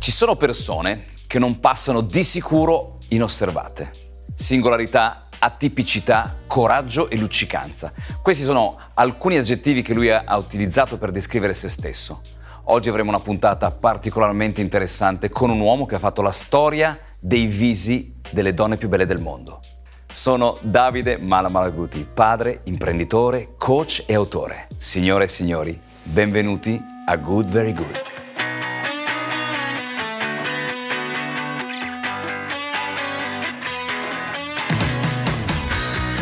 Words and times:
Ci 0.00 0.12
sono 0.12 0.34
persone 0.34 1.08
che 1.26 1.38
non 1.38 1.60
passano 1.60 2.00
di 2.00 2.24
sicuro 2.24 2.96
inosservate. 3.08 3.90
Singolarità, 4.34 5.28
atipicità, 5.38 6.38
coraggio 6.46 7.10
e 7.10 7.18
luccicanza. 7.18 7.92
Questi 8.22 8.42
sono 8.42 8.78
alcuni 8.94 9.36
aggettivi 9.36 9.82
che 9.82 9.92
lui 9.92 10.10
ha 10.10 10.34
utilizzato 10.38 10.96
per 10.96 11.10
descrivere 11.10 11.52
se 11.52 11.68
stesso. 11.68 12.22
Oggi 12.64 12.88
avremo 12.88 13.10
una 13.10 13.20
puntata 13.20 13.70
particolarmente 13.70 14.62
interessante 14.62 15.28
con 15.28 15.50
un 15.50 15.60
uomo 15.60 15.84
che 15.84 15.96
ha 15.96 15.98
fatto 15.98 16.22
la 16.22 16.32
storia 16.32 16.98
dei 17.18 17.44
visi 17.44 18.14
delle 18.30 18.54
donne 18.54 18.78
più 18.78 18.88
belle 18.88 19.04
del 19.04 19.20
mondo. 19.20 19.60
Sono 20.10 20.56
Davide 20.62 21.18
Malamalaguti, 21.18 22.08
padre, 22.10 22.62
imprenditore, 22.64 23.50
coach 23.58 24.04
e 24.06 24.14
autore. 24.14 24.68
Signore 24.78 25.24
e 25.24 25.28
signori, 25.28 25.78
benvenuti 26.04 26.82
a 27.04 27.16
Good 27.16 27.50
Very 27.50 27.74
Good. 27.74 28.19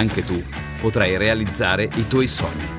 anche 0.00 0.24
tu 0.24 0.42
potrai 0.80 1.18
realizzare 1.18 1.90
i 1.96 2.06
tuoi 2.06 2.26
sogni. 2.26 2.78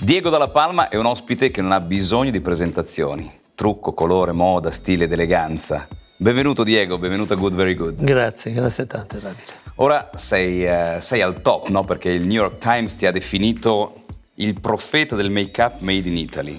Diego 0.00 0.30
Dalla 0.30 0.48
Palma 0.48 0.88
è 0.88 0.96
un 0.96 1.04
ospite 1.04 1.50
che 1.50 1.60
non 1.60 1.72
ha 1.72 1.80
bisogno 1.80 2.30
di 2.30 2.40
presentazioni. 2.40 3.30
Trucco, 3.54 3.92
colore, 3.92 4.32
moda, 4.32 4.70
stile 4.70 5.04
ed 5.04 5.12
eleganza. 5.12 5.86
Benvenuto 6.16 6.64
Diego, 6.64 6.96
benvenuto 6.96 7.34
a 7.34 7.36
Good 7.36 7.54
Very 7.54 7.74
Good. 7.74 8.02
Grazie, 8.02 8.52
grazie 8.52 8.86
tante 8.86 9.20
Davide. 9.20 9.66
Ora 9.76 10.08
sei, 10.14 10.64
uh, 10.64 10.98
sei 11.00 11.20
al 11.20 11.42
top, 11.42 11.68
no? 11.68 11.84
Perché 11.84 12.08
il 12.08 12.22
New 12.22 12.40
York 12.40 12.56
Times 12.56 12.96
ti 12.96 13.04
ha 13.04 13.10
definito 13.10 14.04
il 14.36 14.58
profeta 14.58 15.16
del 15.16 15.30
make-up 15.30 15.80
made 15.80 16.08
in 16.08 16.16
Italy. 16.16 16.58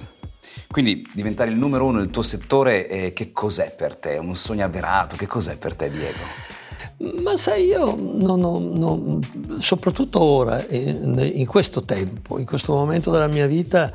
Quindi 0.69 1.03
diventare 1.13 1.49
il 1.49 1.57
numero 1.57 1.85
uno 1.85 1.97
nel 1.97 2.11
tuo 2.11 2.21
settore, 2.21 2.87
eh, 2.87 3.13
che 3.13 3.31
cos'è 3.31 3.73
per 3.75 3.95
te? 3.95 4.17
Un 4.17 4.35
sogno 4.35 4.63
avverato? 4.63 5.15
Che 5.15 5.25
cos'è 5.25 5.57
per 5.57 5.75
te 5.75 5.89
Diego? 5.89 6.58
Ma 7.01 7.37
sai, 7.37 7.65
io 7.65 7.95
non 7.97 8.43
ho, 8.43 8.59
non, 8.59 9.21
soprattutto 9.57 10.21
ora, 10.21 10.61
in, 10.67 11.17
in, 11.33 11.45
questo 11.45 11.83
tempo, 11.83 12.39
in 12.39 12.45
questo 12.45 12.73
momento 12.73 13.09
della 13.09 13.27
mia 13.27 13.47
vita, 13.47 13.89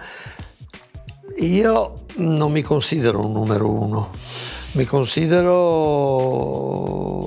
io 1.38 2.04
non 2.16 2.50
mi 2.50 2.62
considero 2.62 3.22
un 3.24 3.32
numero 3.32 3.70
uno. 3.70 4.10
Mi 4.72 4.86
considero, 4.86 5.52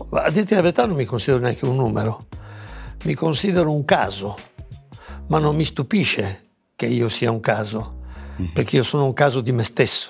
a 0.09 0.31
dirti 0.31 0.56
la 0.56 0.61
verità, 0.61 0.88
non 0.88 0.95
mi 0.95 1.06
considero 1.06 1.44
neanche 1.44 1.66
un 1.66 1.75
numero. 1.75 2.25
Mi 3.03 3.14
considero 3.14 3.72
un 3.72 3.86
caso, 3.86 4.36
ma 5.28 5.38
non 5.38 5.56
mi 5.56 5.64
stupisce 5.64 6.45
che 6.75 6.88
io 6.88 7.08
sia 7.08 7.30
un 7.30 7.39
caso, 7.39 8.00
mm. 8.41 8.47
perché 8.53 8.78
io 8.78 8.84
sono 8.84 9.06
un 9.06 9.14
caso 9.14 9.41
di 9.41 9.52
me 9.52 9.62
stesso. 9.64 10.09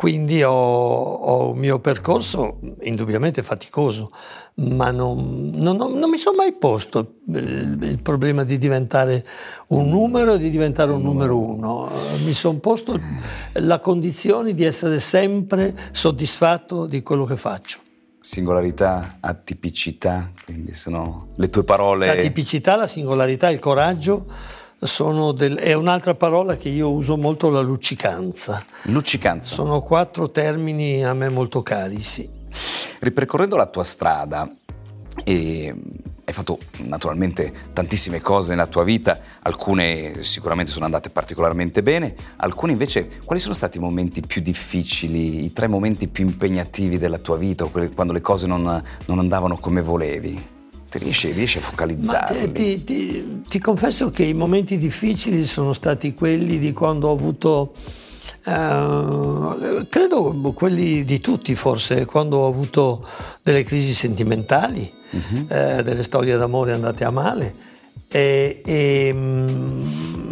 Quindi 0.00 0.42
ho, 0.42 0.50
ho, 0.50 1.50
un 1.50 1.58
mio 1.58 1.78
percorso 1.78 2.58
indubbiamente 2.84 3.42
faticoso, 3.42 4.10
ma 4.54 4.90
non, 4.90 5.50
non, 5.52 5.76
non 5.76 6.08
mi 6.08 6.16
sono 6.16 6.36
mai 6.36 6.54
posto 6.54 7.16
il, 7.26 7.76
il, 7.82 8.00
problema 8.00 8.42
di 8.42 8.56
diventare 8.56 9.22
un 9.66 9.90
numero 9.90 10.36
e 10.36 10.38
di 10.38 10.48
diventare 10.48 10.90
un 10.90 11.02
numero 11.02 11.38
uno. 11.38 11.90
Mi 12.24 12.32
sono 12.32 12.56
posto 12.60 12.98
la 13.52 13.78
condizione 13.78 14.54
di 14.54 14.64
essere 14.64 15.00
sempre 15.00 15.76
soddisfatto 15.92 16.86
di 16.86 17.02
quello 17.02 17.26
che 17.26 17.36
faccio. 17.36 17.80
Singolarità, 18.20 19.18
atipicità, 19.20 20.30
quindi 20.46 20.72
sono 20.72 21.26
le 21.36 21.50
tue 21.50 21.64
parole. 21.64 22.06
La 22.06 22.14
tipicità, 22.14 22.74
la 22.74 22.86
singolarità, 22.86 23.50
il 23.50 23.58
coraggio 23.58 24.24
del, 25.32 25.56
è 25.56 25.74
un'altra 25.74 26.14
parola 26.14 26.56
che 26.56 26.70
io 26.70 26.90
uso 26.90 27.16
molto, 27.16 27.50
la 27.50 27.60
luccicanza. 27.60 28.64
Luccicanza. 28.84 29.52
Sono 29.54 29.82
quattro 29.82 30.30
termini 30.30 31.04
a 31.04 31.12
me 31.12 31.28
molto 31.28 31.62
cari, 31.62 32.00
sì. 32.00 32.28
Ripercorrendo 32.98 33.56
la 33.56 33.66
tua 33.66 33.84
strada, 33.84 34.50
e 35.24 35.74
hai 36.24 36.32
fatto 36.32 36.58
naturalmente 36.84 37.52
tantissime 37.72 38.20
cose 38.20 38.50
nella 38.50 38.68
tua 38.68 38.84
vita, 38.84 39.18
alcune 39.42 40.22
sicuramente 40.22 40.70
sono 40.70 40.84
andate 40.84 41.10
particolarmente 41.10 41.82
bene, 41.82 42.14
alcune 42.36 42.72
invece, 42.72 43.20
quali 43.24 43.40
sono 43.40 43.54
stati 43.54 43.78
i 43.78 43.80
momenti 43.80 44.20
più 44.20 44.40
difficili, 44.40 45.44
i 45.44 45.52
tre 45.52 45.66
momenti 45.66 46.08
più 46.08 46.24
impegnativi 46.24 46.98
della 46.98 47.18
tua 47.18 47.36
vita, 47.36 47.64
quando 47.66 48.12
le 48.12 48.20
cose 48.20 48.46
non, 48.46 48.82
non 49.06 49.18
andavano 49.18 49.58
come 49.58 49.82
volevi? 49.82 50.58
Riesci, 50.98 51.30
riesci 51.32 51.58
a 51.58 51.60
focalizzarli? 51.60 52.52
Ti, 52.52 52.84
ti, 52.84 53.42
ti, 53.48 53.58
confesso 53.58 54.10
che 54.10 54.24
i 54.24 54.34
momenti 54.34 54.76
difficili 54.78 55.46
sono 55.46 55.72
stati 55.72 56.14
quelli 56.14 56.58
di 56.58 56.72
quando 56.72 57.08
ho 57.08 57.12
avuto, 57.12 57.72
eh, 58.44 59.86
credo 59.88 60.52
quelli 60.54 61.04
di 61.04 61.20
tutti 61.20 61.54
forse, 61.54 62.04
quando 62.04 62.38
ho 62.38 62.48
avuto 62.48 63.06
delle 63.42 63.64
crisi 63.64 63.94
sentimentali, 63.94 64.92
uh-huh. 65.10 65.46
eh, 65.48 65.82
delle 65.82 66.02
storie 66.02 66.36
d'amore 66.36 66.72
andate 66.72 67.04
a 67.04 67.10
male. 67.10 67.68
E, 68.08 68.60
e, 68.64 69.10
mm, 69.14 70.29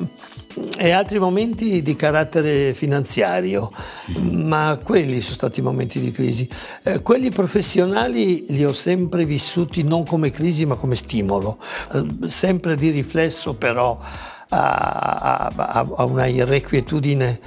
e 0.78 0.92
altri 0.92 1.18
momenti 1.18 1.82
di 1.82 1.96
carattere 1.96 2.72
finanziario, 2.72 3.72
ma 4.20 4.78
quelli 4.80 5.20
sono 5.20 5.34
stati 5.34 5.60
momenti 5.60 5.98
di 5.98 6.12
crisi. 6.12 6.48
Eh, 6.84 7.02
quelli 7.02 7.30
professionali 7.30 8.44
li 8.50 8.64
ho 8.64 8.72
sempre 8.72 9.24
vissuti 9.24 9.82
non 9.82 10.04
come 10.04 10.30
crisi 10.30 10.66
ma 10.66 10.76
come 10.76 10.94
stimolo, 10.94 11.58
eh, 11.92 12.28
sempre 12.28 12.76
di 12.76 12.90
riflesso 12.90 13.54
però 13.54 13.98
a, 14.50 15.52
a, 15.54 15.86
a 15.96 16.04
una 16.04 16.26
irrequietudine 16.26 17.40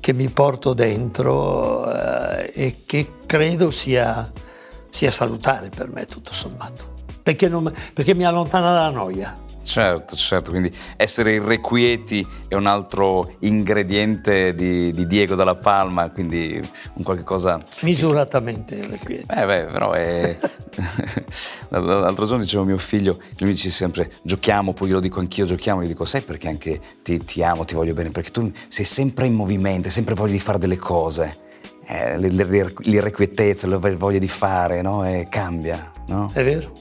che 0.00 0.12
mi 0.12 0.28
porto 0.28 0.74
dentro 0.74 1.88
eh, 1.88 2.50
e 2.52 2.76
che 2.84 3.12
credo 3.24 3.70
sia, 3.70 4.30
sia, 4.90 5.12
salutare 5.12 5.68
per 5.68 5.88
me 5.88 6.06
tutto 6.06 6.32
sommato, 6.32 6.94
perché, 7.22 7.48
non, 7.48 7.72
perché 7.94 8.12
mi 8.12 8.24
allontana 8.24 8.72
dalla 8.72 8.90
noia. 8.90 9.41
Certo, 9.62 10.16
certo, 10.16 10.50
quindi 10.50 10.74
essere 10.96 11.34
irrequieti 11.34 12.26
è 12.48 12.54
un 12.54 12.66
altro 12.66 13.36
ingrediente 13.40 14.54
di, 14.54 14.90
di 14.90 15.06
Diego 15.06 15.34
dalla 15.34 15.54
Palma, 15.54 16.10
quindi 16.10 16.60
un 16.94 17.02
qualche 17.02 17.22
cosa... 17.22 17.62
Misuratamente 17.82 18.74
irrequieti. 18.74 19.26
Eh 19.30 19.46
beh, 19.46 19.64
però 19.66 19.92
è... 19.92 20.36
L'altro 21.68 22.26
giorno 22.26 22.42
dicevo 22.42 22.64
a 22.64 22.66
mio 22.66 22.76
figlio, 22.76 23.12
lui 23.38 23.48
mi 23.48 23.52
dice 23.52 23.70
sempre 23.70 24.12
giochiamo, 24.22 24.72
poi 24.72 24.88
glielo 24.88 25.00
dico 25.00 25.20
anch'io, 25.20 25.44
giochiamo, 25.44 25.82
gli 25.82 25.86
dico 25.86 26.04
sai 26.04 26.22
perché 26.22 26.48
anche 26.48 26.80
ti, 27.02 27.22
ti 27.24 27.42
amo, 27.42 27.64
ti 27.64 27.74
voglio 27.74 27.94
bene, 27.94 28.10
perché 28.10 28.30
tu 28.30 28.50
sei 28.68 28.84
sempre 28.84 29.26
in 29.26 29.34
movimento, 29.34 29.86
hai 29.86 29.94
sempre 29.94 30.14
voglia 30.14 30.32
di 30.32 30.40
fare 30.40 30.58
delle 30.58 30.76
cose. 30.76 31.40
Eh, 31.86 32.18
l'irrequietezza, 32.18 33.66
la 33.66 33.78
voglia 33.78 34.18
di 34.18 34.28
fare, 34.28 34.82
no? 34.82 35.06
E 35.06 35.28
cambia, 35.30 35.90
no? 36.08 36.30
È 36.32 36.42
vero. 36.42 36.72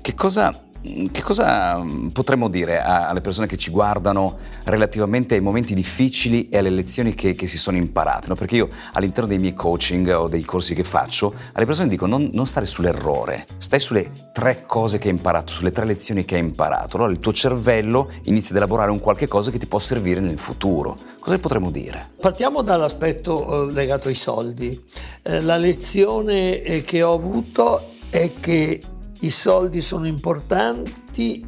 Che 0.00 0.14
cosa 0.14 0.70
che 0.82 1.22
cosa 1.22 1.78
mm, 1.78 2.08
potremmo 2.08 2.48
dire 2.48 2.82
alle 2.82 3.20
persone 3.20 3.46
che 3.46 3.56
ci 3.56 3.70
guardano 3.70 4.38
relativamente 4.64 5.34
ai 5.34 5.40
momenti 5.40 5.74
difficili 5.74 6.48
e 6.48 6.58
alle 6.58 6.70
lezioni 6.70 7.14
che, 7.14 7.34
che 7.34 7.46
si 7.46 7.56
sono 7.56 7.76
imparate? 7.76 8.28
No? 8.28 8.34
Perché 8.34 8.56
io 8.56 8.68
all'interno 8.92 9.28
dei 9.28 9.38
miei 9.38 9.54
coaching 9.54 10.08
o 10.08 10.28
dei 10.28 10.42
corsi 10.42 10.74
che 10.74 10.82
faccio, 10.82 11.32
alle 11.52 11.66
persone 11.66 11.88
dico 11.88 12.06
non, 12.06 12.30
non, 12.32 12.46
stare 12.46 12.66
sull'errore, 12.66 13.46
stai 13.58 13.78
sulle 13.80 14.10
tre 14.32 14.64
cose 14.66 14.98
che 14.98 15.08
hai 15.08 15.14
imparato, 15.14 15.52
sulle 15.52 15.70
tre 15.70 15.84
lezioni 15.86 16.24
che 16.24 16.34
hai 16.34 16.40
imparato. 16.40 16.96
Allora 16.96 17.12
il 17.12 17.20
tuo 17.20 17.32
cervello 17.32 18.10
inizia 18.24 18.50
ad 18.50 18.56
elaborare 18.56 18.90
un 18.90 18.98
qualche 18.98 19.28
cosa 19.28 19.50
che 19.50 19.58
ti 19.58 19.66
può 19.66 19.78
servire 19.78 20.20
nel 20.20 20.38
futuro. 20.38 20.96
Cosa 21.20 21.38
potremmo 21.38 21.70
dire? 21.70 22.10
Partiamo 22.20 22.62
dall'aspetto 22.62 23.68
eh, 23.68 23.72
legato 23.72 24.08
ai 24.08 24.14
soldi. 24.14 24.82
Eh, 25.22 25.40
la 25.40 25.56
lezione 25.56 26.62
eh, 26.62 26.82
che 26.82 27.02
ho 27.02 27.14
avuto 27.14 27.90
è 28.10 28.32
che 28.40 28.80
i 29.22 29.30
soldi 29.30 29.80
sono 29.80 30.06
importanti, 30.06 31.44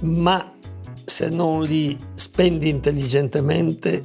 ma 0.00 0.52
se 1.04 1.28
non 1.28 1.62
li 1.62 1.96
spendi 2.14 2.68
intelligentemente 2.68 4.02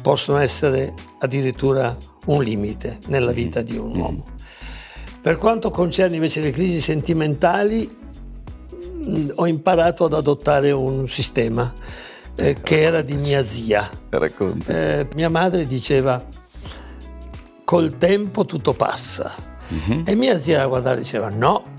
possono 0.00 0.38
essere 0.38 0.94
addirittura 1.18 1.96
un 2.26 2.42
limite 2.42 2.98
nella 3.06 3.32
vita 3.32 3.62
di 3.62 3.76
un 3.76 3.96
uomo. 3.96 4.26
Per 5.20 5.36
quanto 5.36 5.70
concerne 5.70 6.16
invece 6.16 6.40
le 6.40 6.50
crisi 6.50 6.80
sentimentali, 6.80 8.00
ho 9.34 9.46
imparato 9.46 10.04
ad 10.04 10.14
adottare 10.14 10.70
un 10.72 11.06
sistema 11.08 11.72
eh, 12.36 12.56
che 12.62 12.80
era 12.82 13.02
di 13.02 13.14
mia 13.14 13.44
zia. 13.44 13.88
Eh, 14.66 15.08
mia 15.14 15.28
madre 15.28 15.66
diceva 15.66 16.24
col 17.64 17.96
tempo 17.96 18.44
tutto 18.44 18.74
passa 18.74 19.32
uh-huh. 19.68 20.02
e 20.04 20.14
mia 20.14 20.38
zia 20.38 20.58
la 20.58 20.66
guardava 20.66 20.96
e 20.96 21.00
diceva 21.00 21.28
no, 21.28 21.71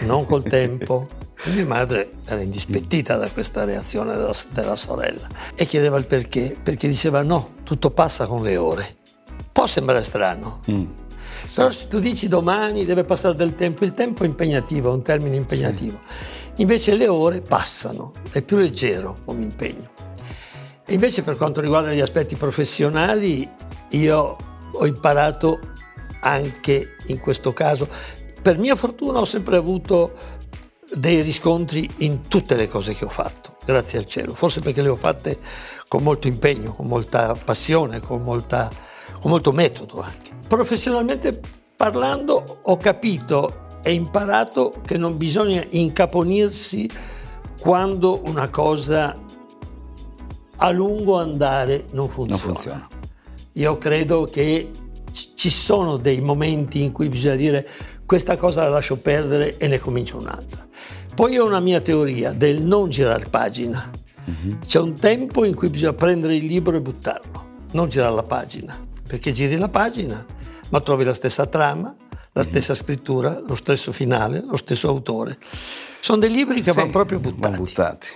non 0.00 0.24
col 0.24 0.42
tempo. 0.48 1.08
E 1.44 1.50
mia 1.50 1.66
madre 1.66 2.12
era 2.24 2.40
indispettita 2.40 3.16
da 3.16 3.28
questa 3.30 3.64
reazione 3.64 4.16
della, 4.16 4.34
della, 4.50 4.74
sorella 4.74 5.28
e 5.54 5.66
chiedeva 5.66 5.98
il 5.98 6.06
perché, 6.06 6.56
perché 6.60 6.88
diceva 6.88 7.22
no, 7.22 7.56
tutto 7.62 7.90
passa 7.90 8.26
con 8.26 8.42
le 8.42 8.56
ore. 8.56 8.96
Può 9.52 9.66
sembrare 9.66 10.02
strano, 10.02 10.60
mm. 10.70 10.84
Però 11.54 11.70
se 11.70 11.86
tu 11.88 12.00
dici 12.00 12.26
domani 12.26 12.84
deve 12.84 13.04
passare 13.04 13.34
del 13.34 13.54
tempo, 13.54 13.84
il 13.84 13.94
tempo 13.94 14.24
è 14.24 14.26
impegnativo, 14.26 14.90
è 14.90 14.92
un 14.92 15.02
termine 15.02 15.36
impegnativo. 15.36 15.98
Sì. 16.00 16.62
Invece 16.62 16.96
le 16.96 17.06
ore 17.06 17.40
passano, 17.40 18.12
è 18.30 18.42
più 18.42 18.56
leggero 18.56 19.18
come 19.24 19.42
impegno. 19.42 19.90
E 20.84 20.94
invece 20.94 21.22
per 21.22 21.36
quanto 21.36 21.60
riguarda 21.60 21.92
gli 21.92 22.00
aspetti 22.00 22.34
professionali, 22.36 23.48
io 23.90 24.36
ho 24.72 24.86
imparato 24.86 25.60
anche 26.20 26.96
in 27.06 27.18
questo 27.18 27.52
caso. 27.52 27.88
Per 28.46 28.58
mia 28.58 28.76
fortuna 28.76 29.18
ho 29.18 29.24
sempre 29.24 29.56
avuto 29.56 30.12
dei 30.94 31.20
riscontri 31.20 31.90
in 31.98 32.28
tutte 32.28 32.54
le 32.54 32.68
cose 32.68 32.94
che 32.94 33.04
ho 33.04 33.08
fatto, 33.08 33.56
grazie 33.64 33.98
al 33.98 34.06
cielo, 34.06 34.34
forse 34.34 34.60
perché 34.60 34.82
le 34.82 34.88
ho 34.88 34.94
fatte 34.94 35.36
con 35.88 36.04
molto 36.04 36.28
impegno, 36.28 36.72
con 36.72 36.86
molta 36.86 37.34
passione, 37.34 37.98
con, 37.98 38.22
molta, 38.22 38.70
con 39.20 39.32
molto 39.32 39.50
metodo 39.50 40.00
anche. 40.00 40.30
Professionalmente 40.46 41.40
parlando 41.74 42.60
ho 42.62 42.76
capito 42.76 43.80
e 43.82 43.92
imparato 43.92 44.80
che 44.86 44.96
non 44.96 45.16
bisogna 45.16 45.64
incaponirsi 45.70 46.88
quando 47.58 48.20
una 48.26 48.48
cosa 48.48 49.18
a 50.54 50.70
lungo 50.70 51.18
andare 51.18 51.86
non 51.90 52.08
funziona. 52.08 52.42
Non 52.44 52.54
funziona. 52.54 52.88
Io 53.54 53.76
credo 53.76 54.22
che 54.22 54.70
ci 55.34 55.50
sono 55.50 55.96
dei 55.96 56.20
momenti 56.20 56.82
in 56.82 56.92
cui 56.92 57.08
bisogna 57.08 57.34
dire 57.34 57.68
questa 58.06 58.36
cosa 58.36 58.62
la 58.62 58.70
lascio 58.70 58.96
perdere 58.96 59.56
e 59.58 59.66
ne 59.66 59.78
comincio 59.78 60.16
un'altra. 60.16 60.66
Poi 61.14 61.36
ho 61.38 61.44
una 61.44 61.60
mia 61.60 61.80
teoria 61.80 62.32
del 62.32 62.62
non 62.62 62.88
girare 62.88 63.26
pagina. 63.26 63.90
Uh-huh. 64.24 64.58
C'è 64.64 64.78
un 64.78 64.94
tempo 64.94 65.44
in 65.44 65.54
cui 65.54 65.68
bisogna 65.68 65.92
prendere 65.92 66.36
il 66.36 66.46
libro 66.46 66.76
e 66.76 66.80
buttarlo, 66.80 67.46
non 67.72 67.88
girare 67.88 68.14
la 68.14 68.22
pagina, 68.22 68.76
perché 69.06 69.32
giri 69.32 69.56
la 69.56 69.68
pagina, 69.68 70.24
ma 70.68 70.80
trovi 70.80 71.04
la 71.04 71.14
stessa 71.14 71.46
trama, 71.46 71.94
la 72.32 72.42
mhm. 72.42 72.48
stessa 72.48 72.74
scrittura, 72.74 73.40
lo 73.40 73.54
stesso 73.54 73.92
finale, 73.92 74.40
lo 74.40 74.56
stesso 74.56 74.88
autore. 74.88 75.38
Sono 76.00 76.18
dei 76.18 76.30
libri 76.30 76.60
che 76.60 76.70
sì, 76.70 76.76
vanno 76.76 76.90
proprio 76.90 77.18
buttati. 77.18 77.56
Buttati. 77.56 78.06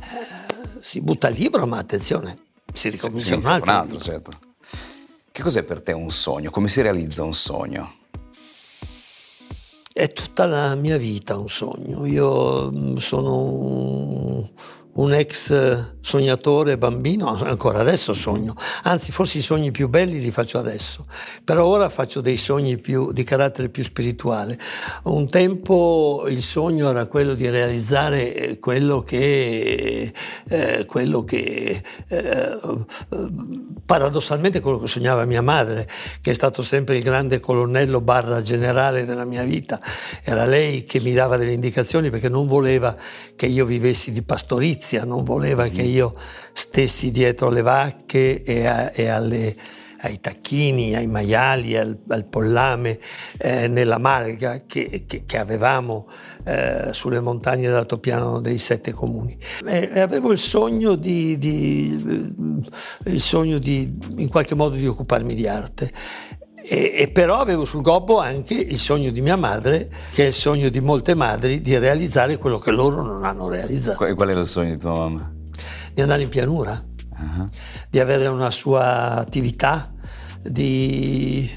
Eh, 0.00 0.80
si 0.80 1.00
butta 1.00 1.28
il 1.28 1.36
libro, 1.36 1.66
ma 1.66 1.78
attenzione, 1.78 2.36
si 2.72 2.88
ricomincia 2.88 3.26
si, 3.26 3.32
un 3.32 3.44
altro. 3.44 3.70
Un 3.70 3.76
altro 3.78 3.98
certo. 3.98 4.30
Che 5.30 5.42
cos'è 5.42 5.62
per 5.62 5.82
te 5.82 5.92
un 5.92 6.10
sogno? 6.10 6.50
Come 6.50 6.68
si 6.68 6.80
realizza 6.80 7.22
un 7.22 7.34
sogno? 7.34 7.97
È 9.98 10.12
tutta 10.12 10.46
la 10.46 10.76
mia 10.76 10.96
vita 10.96 11.36
un 11.36 11.48
sogno. 11.48 12.06
Io 12.06 12.70
mm, 12.70 12.94
sono 12.98 14.48
un 14.98 15.12
ex 15.12 15.96
sognatore 16.00 16.78
bambino, 16.78 17.26
ancora 17.28 17.80
adesso 17.80 18.14
sogno, 18.14 18.54
anzi 18.84 19.12
forse 19.12 19.38
i 19.38 19.40
sogni 19.40 19.70
più 19.70 19.88
belli 19.88 20.20
li 20.20 20.30
faccio 20.30 20.58
adesso, 20.58 21.04
però 21.44 21.66
ora 21.66 21.88
faccio 21.88 22.20
dei 22.20 22.36
sogni 22.36 22.78
più, 22.78 23.12
di 23.12 23.24
carattere 23.24 23.68
più 23.68 23.82
spirituale. 23.82 24.58
Un 25.04 25.28
tempo 25.28 26.24
il 26.28 26.42
sogno 26.42 26.88
era 26.90 27.06
quello 27.06 27.34
di 27.34 27.48
realizzare 27.48 28.34
eh, 28.34 28.58
quello 28.58 29.02
che, 29.02 30.12
eh, 30.48 30.84
quello 30.86 31.24
che 31.24 31.82
eh, 32.08 32.58
paradossalmente 33.84 34.60
quello 34.60 34.78
che 34.78 34.86
sognava 34.86 35.24
mia 35.24 35.42
madre, 35.42 35.88
che 36.20 36.30
è 36.30 36.34
stato 36.34 36.62
sempre 36.62 36.96
il 36.96 37.02
grande 37.02 37.38
colonnello 37.38 38.00
barra 38.00 38.40
generale 38.40 39.04
della 39.04 39.24
mia 39.24 39.44
vita, 39.44 39.80
era 40.24 40.44
lei 40.44 40.84
che 40.84 41.00
mi 41.00 41.12
dava 41.12 41.36
delle 41.36 41.52
indicazioni 41.52 42.10
perché 42.10 42.28
non 42.28 42.46
voleva 42.46 42.96
che 43.36 43.46
io 43.46 43.64
vivessi 43.64 44.10
di 44.10 44.22
pastorizia 44.22 44.87
giustizia, 44.88 45.04
non 45.04 45.24
voleva 45.24 45.66
che 45.68 45.82
io 45.82 46.14
stessi 46.52 47.10
dietro 47.10 47.48
alle 47.48 47.62
vacche 47.62 48.42
e, 48.42 48.66
a, 48.66 48.90
e 48.94 49.08
alle, 49.08 49.54
ai 50.00 50.18
tacchini, 50.20 50.94
ai 50.94 51.06
maiali, 51.06 51.76
al, 51.76 51.98
al 52.08 52.24
pollame, 52.24 52.98
eh, 53.36 53.68
nella 53.68 53.98
malga 53.98 54.58
che, 54.66 55.04
che, 55.06 55.24
che 55.26 55.38
avevamo 55.38 56.08
eh, 56.44 56.92
sulle 56.92 57.20
montagne 57.20 57.66
dell'altopiano 57.66 58.40
dei 58.40 58.58
sette 58.58 58.92
comuni. 58.92 59.36
E, 59.66 59.90
e 59.92 60.00
avevo 60.00 60.32
il 60.32 60.38
sogno 60.38 60.94
di, 60.94 61.36
di, 61.36 62.34
il 63.04 63.20
sogno 63.20 63.58
di, 63.58 63.98
in 64.16 64.28
qualche 64.28 64.54
modo, 64.54 64.74
di 64.74 64.86
occuparmi 64.86 65.34
di 65.34 65.46
arte. 65.46 65.92
E, 66.70 66.92
e, 66.96 67.10
però 67.10 67.36
avevo 67.36 67.64
sul 67.64 67.80
gobbo 67.80 68.18
anche 68.18 68.52
il 68.52 68.78
sogno 68.78 69.10
di 69.10 69.22
mia 69.22 69.36
madre, 69.36 69.88
che 70.10 70.24
è 70.24 70.26
il 70.26 70.34
sogno 70.34 70.68
di 70.68 70.80
molte 70.80 71.14
madri, 71.14 71.62
di 71.62 71.78
realizzare 71.78 72.36
quello 72.36 72.58
che 72.58 72.70
loro 72.70 73.02
non 73.02 73.24
hanno 73.24 73.48
realizzato. 73.48 73.96
Qual, 73.96 74.14
qual 74.14 74.28
è 74.28 74.36
il 74.36 74.44
sogno 74.44 74.72
di 74.72 74.78
tua 74.78 74.92
mamma? 74.92 75.32
Di 75.94 76.02
andare 76.02 76.20
in 76.20 76.28
pianura, 76.28 76.84
uh-huh. 77.18 77.46
di 77.88 77.98
avere 77.98 78.26
una 78.26 78.50
sua 78.50 79.14
attività, 79.14 79.90
di, 80.42 81.50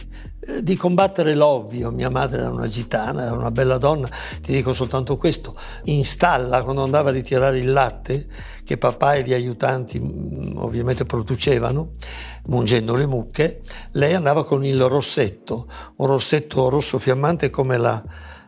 di 0.62 0.76
combattere 0.76 1.36
l'ovvio. 1.36 1.92
Mia 1.92 2.10
madre 2.10 2.42
era 2.42 2.50
una 2.50 2.68
gitana, 2.68 3.26
era 3.26 3.36
una 3.36 3.52
bella 3.52 3.78
donna, 3.78 4.10
ti 4.42 4.54
dico 4.54 4.74
soltanto 4.74 5.16
questo. 5.16 5.56
In 5.86 6.04
stalla, 6.04 6.64
quando 6.64 6.84
andava 6.84 7.10
a 7.10 7.14
ritirare 7.14 7.60
il 7.60 7.72
latte, 7.72 8.28
che 8.64 8.78
papà 8.78 9.16
e 9.16 9.24
gli 9.24 9.34
aiutanti 9.34 10.00
mm, 10.00 10.58
ovviamente 10.58 11.06
producevano, 11.06 11.92
mungendo 12.48 12.96
le 12.96 13.06
mucche, 13.06 13.62
lei 13.92 14.14
andava 14.14 14.44
con 14.44 14.66
il 14.66 14.82
rossetto, 14.84 15.68
un 15.98 16.08
rossetto 16.08 16.70
rosso 16.70 16.98
fiammante 16.98 17.50
come 17.50 17.78
la, 17.78 18.04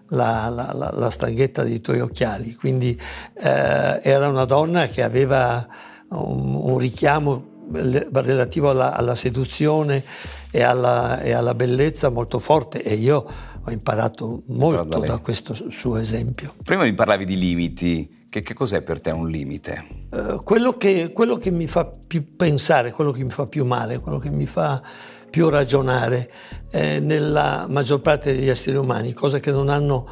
la, 0.10 0.50
la, 0.50 0.92
la 0.94 1.10
stanghetta 1.10 1.64
dei 1.64 1.80
tuoi 1.80 2.00
occhiali. 2.00 2.56
Quindi 2.56 3.00
eh, 3.36 4.00
era 4.02 4.28
una 4.28 4.46
donna 4.46 4.88
che 4.88 5.04
aveva 5.04 5.68
un, 6.10 6.56
un 6.56 6.78
richiamo 6.78 7.52
relativo 7.72 8.70
alla, 8.72 8.94
alla 8.94 9.16
seduzione 9.16 10.04
e 10.56 10.62
alla, 10.62 11.20
e 11.20 11.32
alla, 11.32 11.56
bellezza 11.56 12.10
molto 12.10 12.38
forte 12.38 12.84
e 12.84 12.94
io 12.94 13.26
ho 13.64 13.72
imparato 13.72 14.44
molto 14.50 15.00
da 15.00 15.18
questo 15.18 15.56
suo 15.56 15.98
esempio. 15.98 16.54
Prima 16.64 16.84
mi 16.84 16.94
parlavi 16.94 17.26
di 17.26 17.40
limiti, 17.40 18.28
che, 18.30 18.44
che 18.44 18.54
cos'è 18.54 18.84
per 18.84 19.02
te 19.02 19.10
un 19.10 19.28
limite? 19.28 19.88
Uh, 20.12 20.44
quello, 20.44 20.74
che, 20.74 21.12
quello, 21.12 21.38
che, 21.38 21.50
mi 21.50 21.66
fa 21.66 21.90
più 22.08 22.36
pensare, 22.36 22.92
quello 22.92 23.10
che 23.10 23.24
mi 23.24 23.32
fa 23.32 23.48
più 23.48 23.66
male, 23.66 24.00
quello 24.00 24.20
che 24.20 24.30
mi 24.30 24.46
fa 24.46 24.80
più 25.28 25.50
ragionare 25.50 26.32
eh, 26.70 27.00
nella 27.00 27.66
maggior 27.68 28.00
parte 28.02 28.36
degli 28.36 28.50
esseri 28.50 28.78
umani, 28.78 29.12
cosa 29.14 29.40
che 29.40 29.50
non 29.50 29.70
hanno, 29.70 30.06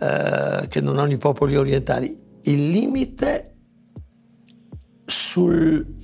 eh, 0.00 0.66
che 0.66 0.80
non 0.80 0.98
hanno 0.98 1.12
i 1.12 1.18
popoli 1.18 1.56
orientali. 1.56 2.22
Il 2.44 2.70
limite 2.70 3.54
sul 5.04 5.94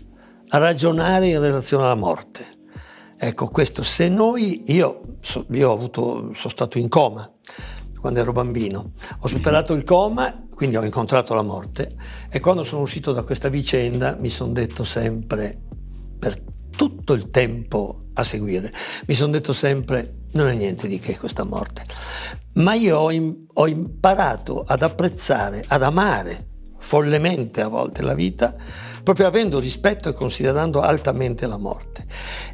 ragionare 0.51 1.29
in 1.29 1.41
relazione 1.41 1.85
alla 1.85 1.95
morte. 1.95 2.59
Ecco, 3.23 3.49
questo, 3.49 3.83
se 3.83 4.09
noi, 4.09 4.63
io, 4.73 5.01
io 5.51 5.73
avuto, 5.73 6.31
sono 6.33 6.49
stato 6.49 6.79
in 6.79 6.89
coma 6.89 7.31
quando 8.01 8.21
ero 8.21 8.33
bambino, 8.33 8.93
ho 9.19 9.29
superato 9.29 9.75
il 9.75 9.85
coma 9.85 10.47
quindi 10.61 10.77
ho 10.77 10.85
incontrato 10.85 11.33
la 11.33 11.41
morte 11.41 11.89
e 12.29 12.39
quando 12.39 12.65
sono 12.65 12.83
uscito 12.83 13.13
da 13.13 13.23
questa 13.23 13.49
vicenda 13.49 14.15
mi 14.21 14.29
sono 14.29 14.53
detto 14.53 14.85
sempre, 14.85 15.59
per 16.19 16.39
tutto 16.77 17.15
il 17.15 17.31
tempo 17.31 18.09
a 18.13 18.23
seguire, 18.23 18.71
mi 19.07 19.15
sono 19.15 19.33
detto 19.33 19.55
sempre, 19.55 20.25
non 20.33 20.49
è 20.49 20.53
niente 20.53 20.87
di 20.87 20.99
che 20.99 21.17
questa 21.17 21.45
morte, 21.45 21.83
ma 22.57 22.75
io 22.75 22.99
ho, 22.99 23.11
in, 23.11 23.47
ho 23.51 23.67
imparato 23.69 24.63
ad 24.67 24.83
apprezzare, 24.83 25.65
ad 25.67 25.83
amare 25.83 26.49
follemente 26.77 27.63
a 27.63 27.69
volte 27.69 28.03
la 28.03 28.13
vita, 28.13 28.55
proprio 29.03 29.29
avendo 29.29 29.59
rispetto 29.61 30.11
e 30.11 30.13
considerando 30.13 30.83
altamente 30.83 31.47
la 31.47 31.57
morte. 31.57 32.05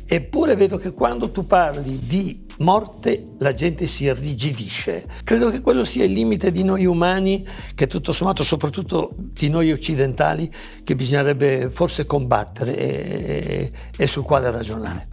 Eppure 0.09 0.55
vedo 0.55 0.77
che 0.77 0.93
quando 0.93 1.31
tu 1.31 1.45
parli 1.45 1.99
di 2.07 2.45
morte 2.59 3.25
la 3.39 3.53
gente 3.55 3.87
si 3.87 4.05
irrigidisce. 4.05 5.05
Credo 5.25 5.51
che 5.51 5.61
quello 5.61 5.85
sia 5.85 6.05
il 6.05 6.13
limite 6.13 6.51
di 6.51 6.63
noi 6.63 6.87
umani, 6.87 7.45
che 7.75 7.87
tutto 7.87 8.13
sommato, 8.13 8.45
soprattutto 8.45 9.11
di 9.17 9.49
noi 9.49 9.73
occidentali, 9.73 10.51
che 10.85 10.95
bisognerebbe 10.95 11.71
forse 11.71 12.05
combattere 12.07 12.77
e, 12.77 13.73
e 13.97 14.07
sul 14.07 14.23
quale 14.23 14.51
ragionare. 14.51 15.09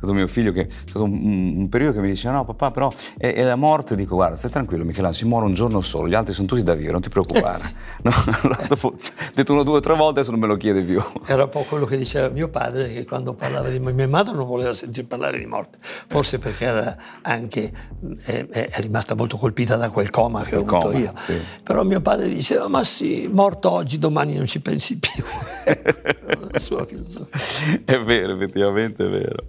Stato 0.00 0.14
mio 0.14 0.26
figlio 0.26 0.52
che 0.52 0.62
è 0.62 0.68
stato 0.86 1.04
un, 1.04 1.54
un 1.56 1.68
periodo 1.68 1.94
che 1.94 2.00
mi 2.00 2.08
diceva 2.08 2.34
no 2.34 2.44
papà 2.44 2.70
però 2.70 2.92
è, 3.16 3.34
è, 3.34 3.42
la 3.42 3.56
morte, 3.56 3.94
dico 3.94 4.14
guarda 4.14 4.36
stai 4.36 4.50
tranquillo 4.50 4.84
Michelangelo, 4.84 5.24
si 5.24 5.24
muore 5.26 5.46
un 5.46 5.54
giorno 5.54 5.80
solo, 5.80 6.08
gli 6.08 6.14
altri 6.14 6.32
sono 6.32 6.46
tutti 6.46 6.62
da 6.62 6.74
vivere, 6.74 6.92
non 6.92 7.02
ti 7.02 7.08
preoccupare. 7.08 7.62
no? 8.02 8.12
allora, 8.42 8.66
dopo, 8.66 8.94
detto 9.34 9.52
uno, 9.52 9.62
due, 9.62 9.80
tre 9.80 9.94
volte 9.94 10.20
adesso 10.20 10.30
non 10.30 10.40
me 10.40 10.46
lo 10.46 10.56
chiede 10.56 10.82
più. 10.82 11.02
Era 11.26 11.44
un 11.44 11.48
po' 11.50 11.64
quello 11.68 11.84
che 11.84 11.96
diceva 11.96 12.28
mio 12.28 12.48
padre 12.48 12.92
che 12.92 13.04
quando 13.04 13.34
parlava 13.34 13.68
di 13.68 13.78
mia 13.78 14.08
madre 14.08 14.34
non 14.34 14.46
voleva 14.46 14.72
sentire 14.72 15.06
parlare 15.06 15.38
di 15.38 15.46
morte, 15.46 15.78
forse 16.06 16.38
perché 16.38 16.64
era 16.64 16.96
anche, 17.22 17.72
è, 18.24 18.46
è 18.46 18.80
rimasta 18.80 19.14
molto 19.14 19.36
colpita 19.36 19.76
da 19.76 19.90
quel 19.90 20.10
coma 20.10 20.42
che 20.42 20.56
ho 20.56 20.60
avuto 20.60 20.88
coma, 20.88 20.98
io. 20.98 21.12
Sì. 21.16 21.38
Però 21.62 21.84
mio 21.84 22.00
padre 22.00 22.28
diceva 22.28 22.68
ma 22.68 22.82
sì, 22.84 23.28
morto 23.30 23.70
oggi, 23.70 23.98
domani 23.98 24.34
non 24.36 24.46
ci 24.46 24.60
pensi 24.60 24.98
più. 24.98 25.22
la 26.50 26.58
sua 26.58 26.84
filosofia. 26.84 27.80
È 27.84 27.98
vero, 28.00 28.32
effettivamente 28.32 29.04
è 29.04 29.08
vero. 29.08 29.46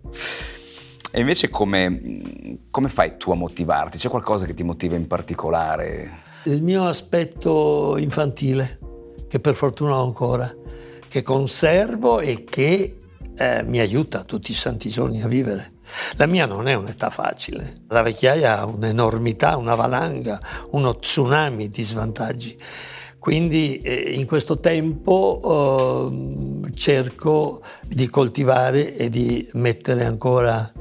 E 1.13 1.19
invece 1.19 1.49
come, 1.49 2.59
come 2.71 2.87
fai 2.87 3.17
tu 3.17 3.31
a 3.31 3.35
motivarti? 3.35 3.97
C'è 3.97 4.07
qualcosa 4.07 4.45
che 4.45 4.53
ti 4.53 4.63
motiva 4.63 4.95
in 4.95 5.07
particolare? 5.07 6.19
Il 6.43 6.63
mio 6.63 6.85
aspetto 6.85 7.97
infantile, 7.97 8.79
che 9.27 9.41
per 9.41 9.55
fortuna 9.55 9.97
ho 9.97 10.05
ancora, 10.05 10.49
che 11.09 11.21
conservo 11.21 12.21
e 12.21 12.45
che 12.45 12.99
eh, 13.35 13.63
mi 13.63 13.79
aiuta 13.79 14.23
tutti 14.23 14.51
i 14.51 14.55
santi 14.55 14.87
giorni 14.87 15.21
a 15.21 15.27
vivere. 15.27 15.73
La 16.15 16.27
mia 16.27 16.45
non 16.45 16.69
è 16.69 16.75
un'età 16.75 17.09
facile. 17.09 17.81
La 17.89 18.01
vecchiaia 18.01 18.59
ha 18.59 18.65
un'enormità, 18.65 19.57
una 19.57 19.75
valanga, 19.75 20.39
uno 20.71 20.95
tsunami 20.95 21.67
di 21.67 21.83
svantaggi. 21.83 22.57
Quindi 23.19 23.81
eh, 23.81 24.13
in 24.13 24.25
questo 24.25 24.61
tempo 24.61 26.09
eh, 26.09 26.73
cerco 26.73 27.61
di 27.85 28.09
coltivare 28.09 28.95
e 28.95 29.09
di 29.09 29.47
mettere 29.53 30.05
ancora 30.05 30.71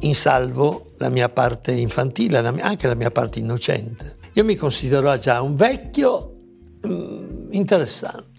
in 0.00 0.14
salvo 0.14 0.92
la 0.98 1.08
mia 1.08 1.28
parte 1.28 1.72
infantile, 1.72 2.40
la 2.40 2.52
mia, 2.52 2.64
anche 2.64 2.86
la 2.86 2.94
mia 2.94 3.10
parte 3.10 3.38
innocente. 3.38 4.16
Io 4.34 4.44
mi 4.44 4.54
considero 4.54 5.16
già 5.18 5.40
un 5.40 5.54
vecchio 5.54 6.34
mh, 6.82 6.92
mm, 6.92 7.52
interessante. 7.52 8.37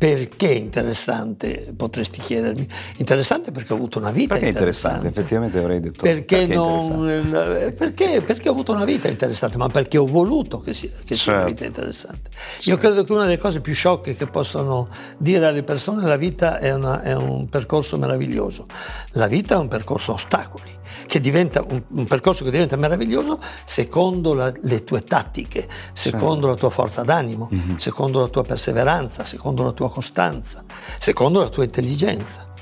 Perché 0.00 0.50
interessante, 0.50 1.74
potresti 1.76 2.22
chiedermi? 2.22 2.66
Interessante 2.96 3.50
perché 3.50 3.74
ho 3.74 3.76
avuto 3.76 3.98
una 3.98 4.10
vita 4.10 4.32
perché 4.32 4.48
interessante. 4.48 5.08
interessante? 5.08 5.20
Effettivamente 5.20 5.58
avrei 5.58 5.80
detto 5.80 6.02
perché, 6.02 6.46
perché, 6.46 6.54
non, 6.54 7.74
perché, 7.76 8.22
perché, 8.22 8.48
ho 8.48 8.52
avuto 8.52 8.72
una 8.72 8.86
vita 8.86 9.08
interessante, 9.08 9.58
ma 9.58 9.68
perché 9.68 9.98
ho 9.98 10.06
voluto 10.06 10.58
che 10.60 10.72
sia, 10.72 10.88
che 11.04 11.12
sia 11.12 11.32
una 11.32 11.42
certo. 11.42 11.54
vita 11.54 11.66
interessante. 11.66 12.30
Io 12.32 12.60
certo. 12.62 12.78
credo 12.78 13.04
che 13.04 13.12
una 13.12 13.24
delle 13.24 13.36
cose 13.36 13.60
più 13.60 13.74
sciocche 13.74 14.14
che 14.14 14.26
possono 14.26 14.86
dire 15.18 15.44
alle 15.44 15.64
persone 15.64 16.02
è 16.02 16.06
la 16.06 16.16
vita 16.16 16.56
è, 16.56 16.72
una, 16.72 17.02
è 17.02 17.14
un 17.14 17.50
percorso 17.50 17.98
meraviglioso. 17.98 18.64
La 19.10 19.26
vita 19.26 19.56
è 19.56 19.58
un 19.58 19.68
percorso 19.68 20.12
a 20.12 20.14
ostacoli 20.14 20.78
che 21.06 21.20
diventa 21.20 21.64
un, 21.68 21.82
un 21.88 22.04
percorso 22.04 22.44
che 22.44 22.50
diventa 22.50 22.76
meraviglioso 22.76 23.40
secondo 23.64 24.32
la, 24.32 24.52
le 24.62 24.84
tue 24.84 25.02
tattiche, 25.02 25.68
secondo 25.92 26.34
certo. 26.34 26.46
la 26.46 26.54
tua 26.54 26.70
forza 26.70 27.02
d'animo, 27.02 27.50
mm-hmm. 27.52 27.76
secondo 27.76 28.20
la 28.20 28.28
tua 28.28 28.44
perseveranza, 28.44 29.24
secondo 29.24 29.64
la 29.64 29.72
tua 29.72 29.89
costanza, 29.90 30.64
secondo 30.98 31.40
la 31.40 31.48
tua 31.48 31.64
intelligenza, 31.64 32.52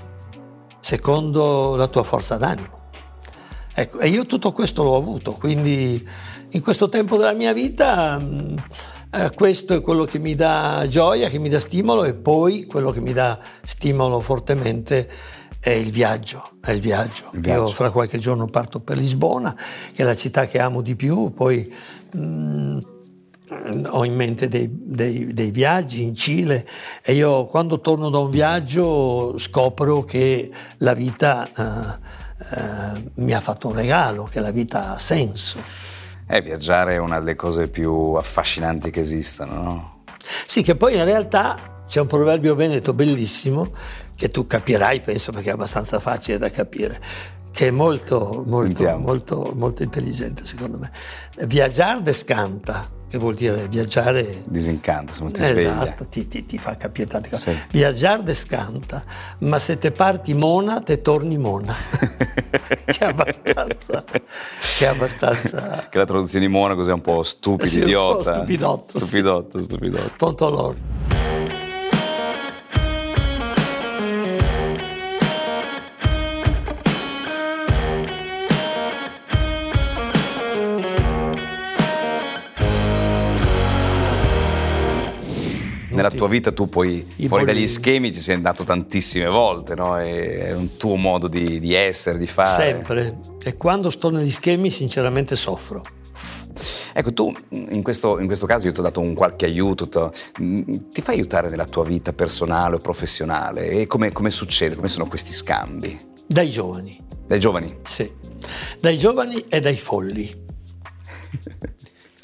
secondo 0.80 1.76
la 1.76 1.87
tua 1.87 2.02
forza 2.02 2.37
d'animo. 2.37 2.76
Ecco, 3.75 4.00
e 4.00 4.08
io 4.08 4.26
tutto 4.26 4.50
questo 4.50 4.82
l'ho 4.82 4.97
avuto, 4.97 5.35
quindi 5.35 6.04
in 6.50 6.62
questo 6.62 6.88
tempo 6.88 7.16
della 7.16 7.32
mia 7.32 7.52
vita 7.52 8.18
mm, 8.20 8.56
eh, 9.12 9.30
questo 9.35 9.75
è 9.75 9.80
quello 9.80 10.04
che 10.04 10.18
mi 10.18 10.35
dà 10.35 10.85
gioia, 10.88 11.28
che 11.28 11.38
mi 11.38 11.49
dà 11.49 11.61
stimolo 11.61 12.04
e 12.04 12.14
poi 12.14 12.66
quello 12.66 12.90
che 12.90 13.00
mi 13.00 13.12
dà 13.12 13.38
stimolo 13.64 14.20
fortemente 14.20 15.08
è 15.61 15.70
il 15.70 15.90
viaggio, 15.90 16.50
è 16.61 16.70
il 16.70 16.80
viaggio. 16.80 17.30
il 17.32 17.40
viaggio. 17.40 17.61
Io 17.62 17.68
fra 17.68 17.90
qualche 17.90 18.18
giorno 18.18 18.47
parto 18.47 18.80
per 18.80 18.97
Lisbona, 18.97 19.54
che 19.92 20.02
è 20.02 20.04
la 20.04 20.14
città 20.14 20.47
che 20.47 20.58
amo 20.58 20.82
di 20.82 20.94
più, 20.94 21.32
poi 21.32 21.73
mh, 22.12 22.20
mm, 22.20 22.78
ho 23.90 24.05
in 24.05 24.14
mente 24.14 24.49
dei, 24.49 24.69
dei, 24.71 25.33
dei, 25.33 25.50
viaggi 25.50 26.02
in 26.02 26.14
Cile 26.14 26.67
e 27.02 27.14
io 27.14 27.47
quando 27.47 27.81
torno 27.81 28.11
da 28.11 28.19
un 28.19 28.31
viaggio 28.31 29.38
scopro 29.38 30.02
che 30.02 30.50
la 30.78 30.93
vita 30.93 31.49
uh, 31.57 31.62
uh, 31.62 33.11
mi 33.14 33.33
ha 33.33 33.40
fatto 33.40 33.69
un 33.69 33.75
regalo, 33.75 34.25
che 34.25 34.40
la 34.40 34.50
vita 34.50 34.95
ha 34.95 34.99
senso. 34.99 35.59
Eh, 36.26 36.43
viaggiare 36.43 36.95
è 36.95 36.99
una 36.99 37.19
delle 37.19 37.37
cose 37.37 37.69
più 37.69 38.14
affascinanti 38.14 38.90
che 38.90 39.00
esistono, 39.00 39.62
no? 39.62 40.02
Sì, 40.47 40.62
che 40.62 40.76
poi 40.76 40.97
in 40.97 41.05
realtà 41.05 41.83
c'è 41.88 42.00
un 42.00 42.07
proverbio 42.07 42.55
veneto 42.55 42.93
bellissimo 42.93 43.73
che 44.14 44.31
tu 44.31 44.47
capirai, 44.47 45.00
penso 45.00 45.33
perché 45.33 45.49
è 45.49 45.52
abbastanza 45.52 46.00
facile 46.00 46.37
da 46.37 46.50
capire, 46.50 47.00
che 47.50 47.69
è 47.69 47.71
molto, 47.71 48.43
molto, 48.47 48.99
molto, 48.99 49.52
molto 49.55 49.83
intelligente 49.83 50.45
secondo 50.45 50.78
me. 50.78 50.90
Viaggiare 51.47 52.02
descanta, 52.02 52.97
che 53.08 53.18
vuol 53.18 53.34
dire 53.34 53.66
viaggiare... 53.68 54.42
Disincanta, 54.44 55.12
insomma 55.12 55.30
ti 55.30 55.40
esatto, 55.40 55.52
sveglia. 55.52 55.82
Esatto, 55.82 56.04
ti, 56.06 56.28
ti, 56.28 56.46
ti, 56.46 56.58
fa 56.58 56.76
capire 56.76 57.08
tante 57.08 57.30
cose. 57.30 57.52
Sì. 57.52 57.58
Viaggiare 57.70 58.22
descanta, 58.22 59.02
ma 59.38 59.58
se 59.58 59.78
te 59.78 59.90
parti 59.90 60.34
mona, 60.34 60.80
te 60.80 61.00
torni 61.00 61.38
mona. 61.38 61.74
che 62.84 62.98
è 62.98 63.04
abbastanza... 63.04 64.04
che 64.04 64.84
è 64.84 64.86
abbastanza... 64.86 65.86
Che 65.88 65.98
la 65.98 66.04
traduzione 66.04 66.46
di 66.46 66.52
mona 66.52 66.74
così 66.74 66.90
è 66.90 66.94
un 66.94 67.00
po' 67.00 67.22
stupido, 67.22 67.66
sì, 67.66 67.78
idiota. 67.80 68.16
Un 68.16 68.22
po' 68.22 68.32
stupidotto. 68.32 68.98
Stupidotto, 68.98 69.58
sì. 69.58 69.64
stupidotto. 69.64 70.12
Tontolor. 70.16 70.76
Nella 85.99 86.11
tua 86.11 86.28
vita 86.28 86.52
tu 86.52 86.69
poi 86.69 87.05
I 87.17 87.26
fuori 87.26 87.45
dagli 87.45 87.67
schemi 87.67 88.12
ci 88.12 88.21
sei 88.21 88.37
andato 88.37 88.62
tantissime 88.62 89.26
volte, 89.26 89.75
no? 89.75 89.99
È 89.99 90.52
un 90.52 90.76
tuo 90.76 90.95
modo 90.95 91.26
di, 91.26 91.59
di 91.59 91.75
essere, 91.75 92.19
di 92.19 92.26
fare. 92.26 92.62
Sempre. 92.62 93.19
E 93.43 93.57
quando 93.57 93.90
sto 93.90 94.11
negli 94.11 94.31
schemi 94.31 94.71
sinceramente 94.71 95.35
soffro. 95.35 95.85
Ecco, 96.93 97.12
tu 97.12 97.33
in 97.50 97.83
questo, 97.83 98.19
in 98.19 98.26
questo, 98.26 98.47
caso 98.47 98.67
io 98.67 98.73
ti 98.73 98.81
ho 98.81 98.83
dato 98.83 99.00
un 99.00 99.14
qualche 99.14 99.45
aiuto, 99.45 99.88
ti 99.88 101.00
fai 101.02 101.17
aiutare 101.17 101.49
nella 101.49 101.67
tua 101.67 101.85
vita 101.85 102.12
personale 102.12 102.76
o 102.76 102.78
professionale? 102.78 103.69
E 103.69 103.87
come, 103.87 104.11
come 104.12 104.31
succede? 104.31 104.75
Come 104.75 104.88
sono 104.88 105.07
questi 105.07 105.33
scambi? 105.33 105.99
Dai 106.26 106.50
giovani. 106.50 106.99
Dai 107.26 107.38
giovani? 107.38 107.78
Sì, 107.85 108.11
dai 108.81 108.99
giovani 108.99 109.45
e 109.49 109.61
dai 109.61 109.76
folli. 109.76 110.47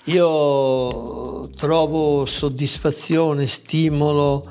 Io 0.06 1.48
trovo 1.56 2.26
soddisfazione, 2.26 3.46
stimolo, 3.46 4.46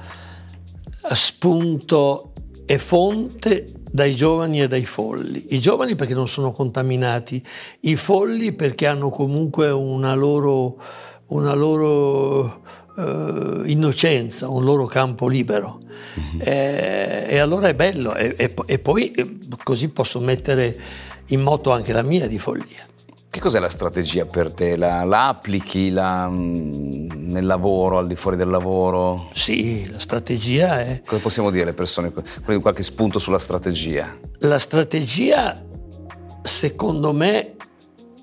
spunto 1.13 2.33
e 2.65 2.79
fonte 2.79 3.71
dai 3.91 4.15
giovani 4.15 4.63
e 4.63 4.67
dai 4.67 4.85
folli. 4.85 5.45
I 5.49 5.59
giovani 5.59 5.93
perché 5.93 6.15
non 6.15 6.27
sono 6.27 6.49
contaminati, 6.49 7.45
i 7.81 7.95
folli 7.95 8.53
perché 8.53 8.87
hanno 8.87 9.11
comunque 9.11 9.69
una 9.69 10.15
loro, 10.15 10.81
una 11.27 11.53
loro 11.53 12.61
eh, 12.97 13.61
innocenza, 13.65 14.49
un 14.49 14.63
loro 14.63 14.87
campo 14.87 15.27
libero. 15.27 15.81
Mm-hmm. 16.19 16.41
Eh, 16.41 17.25
e 17.29 17.37
allora 17.37 17.67
è 17.67 17.75
bello 17.75 18.15
e, 18.15 18.33
e, 18.35 18.53
e 18.65 18.79
poi 18.79 19.11
eh, 19.11 19.37
così 19.63 19.89
posso 19.89 20.19
mettere 20.19 20.79
in 21.27 21.41
moto 21.41 21.71
anche 21.71 21.93
la 21.93 22.01
mia 22.01 22.27
di 22.27 22.39
follia. 22.39 22.87
Che 23.33 23.39
cos'è 23.39 23.57
la 23.57 23.67
strategia 23.67 24.27
per 24.27 24.51
te? 24.51 24.75
La, 24.75 25.03
la 25.05 25.29
applichi 25.29 25.89
la, 25.89 26.29
mm, 26.29 27.31
nel 27.31 27.47
lavoro, 27.47 27.97
al 27.97 28.05
di 28.05 28.13
fuori 28.13 28.37
del 28.37 28.47
lavoro? 28.47 29.29
Sì, 29.33 29.89
la 29.89 29.97
strategia 29.97 30.81
è... 30.81 31.01
Cosa 31.03 31.19
possiamo 31.19 31.49
dire 31.49 31.63
alle 31.63 31.73
persone? 31.73 32.13
Qualche 32.43 32.83
spunto 32.83 33.17
sulla 33.17 33.39
strategia? 33.39 34.15
La 34.41 34.59
strategia, 34.59 35.59
secondo 36.43 37.11
me, 37.11 37.55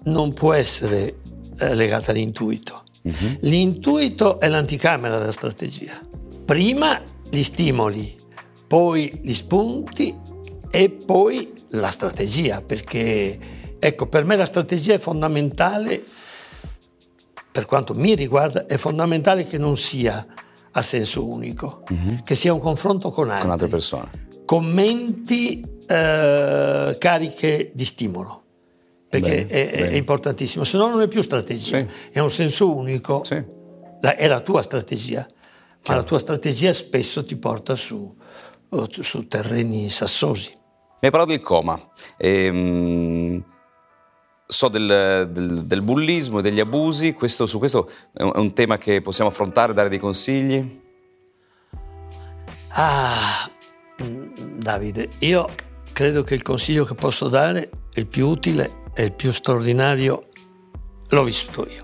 non 0.04 0.32
può 0.32 0.52
essere 0.52 1.16
eh, 1.58 1.74
legata 1.74 2.12
all'intuito. 2.12 2.84
Uh-huh. 3.02 3.38
L'intuito 3.40 4.38
è 4.38 4.46
l'anticamera 4.46 5.18
della 5.18 5.32
strategia. 5.32 5.98
Prima 6.44 7.02
gli 7.28 7.42
stimoli, 7.42 8.16
poi 8.64 9.18
gli 9.24 9.34
spunti 9.34 10.16
e 10.70 10.88
poi 10.88 11.52
la 11.70 11.90
strategia, 11.90 12.62
perché 12.62 13.58
Ecco, 13.82 14.06
per 14.06 14.24
me 14.24 14.36
la 14.36 14.44
strategia 14.44 14.94
è 14.94 14.98
fondamentale, 14.98 16.02
per 17.50 17.64
quanto 17.64 17.94
mi 17.94 18.14
riguarda, 18.14 18.66
è 18.66 18.76
fondamentale 18.76 19.46
che 19.46 19.56
non 19.56 19.76
sia 19.76 20.24
a 20.72 20.82
senso 20.82 21.26
unico, 21.26 21.82
mm-hmm. 21.92 22.18
che 22.22 22.34
sia 22.34 22.52
un 22.52 22.60
confronto 22.60 23.10
con 23.10 23.30
altri. 23.30 23.42
Con 23.42 23.50
altre 23.50 23.68
persone. 23.68 24.10
Commenti 24.44 25.64
eh, 25.86 26.96
cariche 26.98 27.70
di 27.72 27.84
stimolo, 27.84 28.42
perché 29.08 29.46
bene, 29.46 29.48
è, 29.48 29.70
bene. 29.70 29.88
è, 29.88 29.94
importantissimo, 29.94 30.62
se 30.62 30.76
no 30.76 30.88
non 30.88 31.00
è 31.00 31.08
più 31.08 31.22
strategia, 31.22 31.78
sì. 31.78 31.86
è 32.12 32.18
un 32.20 32.30
senso 32.30 32.74
unico, 32.74 33.24
sì. 33.24 33.42
la, 34.00 34.14
è 34.14 34.26
la 34.26 34.40
tua 34.40 34.62
strategia, 34.62 35.20
ma 35.20 35.76
Chiaro. 35.82 36.00
la 36.00 36.06
tua 36.06 36.18
strategia 36.18 36.72
spesso 36.72 37.24
ti 37.24 37.36
porta 37.36 37.74
su, 37.74 38.14
su 38.88 39.26
terreni 39.26 39.88
sassosi. 39.90 40.52
hai 41.00 41.10
parlato 41.10 41.32
del 41.32 41.40
coma. 41.40 41.80
Ehm, 42.18 43.19
so 44.50 44.68
del, 44.68 45.28
del, 45.30 45.64
del, 45.64 45.82
bullismo 45.82 46.40
e 46.40 46.42
degli 46.42 46.60
abusi, 46.60 47.12
questo, 47.12 47.46
su 47.46 47.58
questo 47.58 47.88
è 48.12 48.22
un, 48.22 48.32
è 48.34 48.38
un, 48.38 48.52
tema 48.52 48.78
che 48.78 49.00
possiamo 49.00 49.30
affrontare, 49.30 49.72
dare 49.72 49.88
dei 49.88 49.98
consigli? 49.98 50.80
Ah, 52.68 53.48
Davide, 54.56 55.08
io 55.20 55.48
credo 55.92 56.22
che 56.22 56.34
il 56.34 56.42
consiglio 56.42 56.84
che 56.84 56.94
posso 56.94 57.28
dare, 57.28 57.70
il 57.94 58.06
più 58.06 58.28
utile 58.28 58.82
e 58.92 59.04
il 59.04 59.12
più 59.12 59.32
straordinario, 59.32 60.26
l'ho 61.08 61.22
vissuto 61.22 61.66
io. 61.70 61.82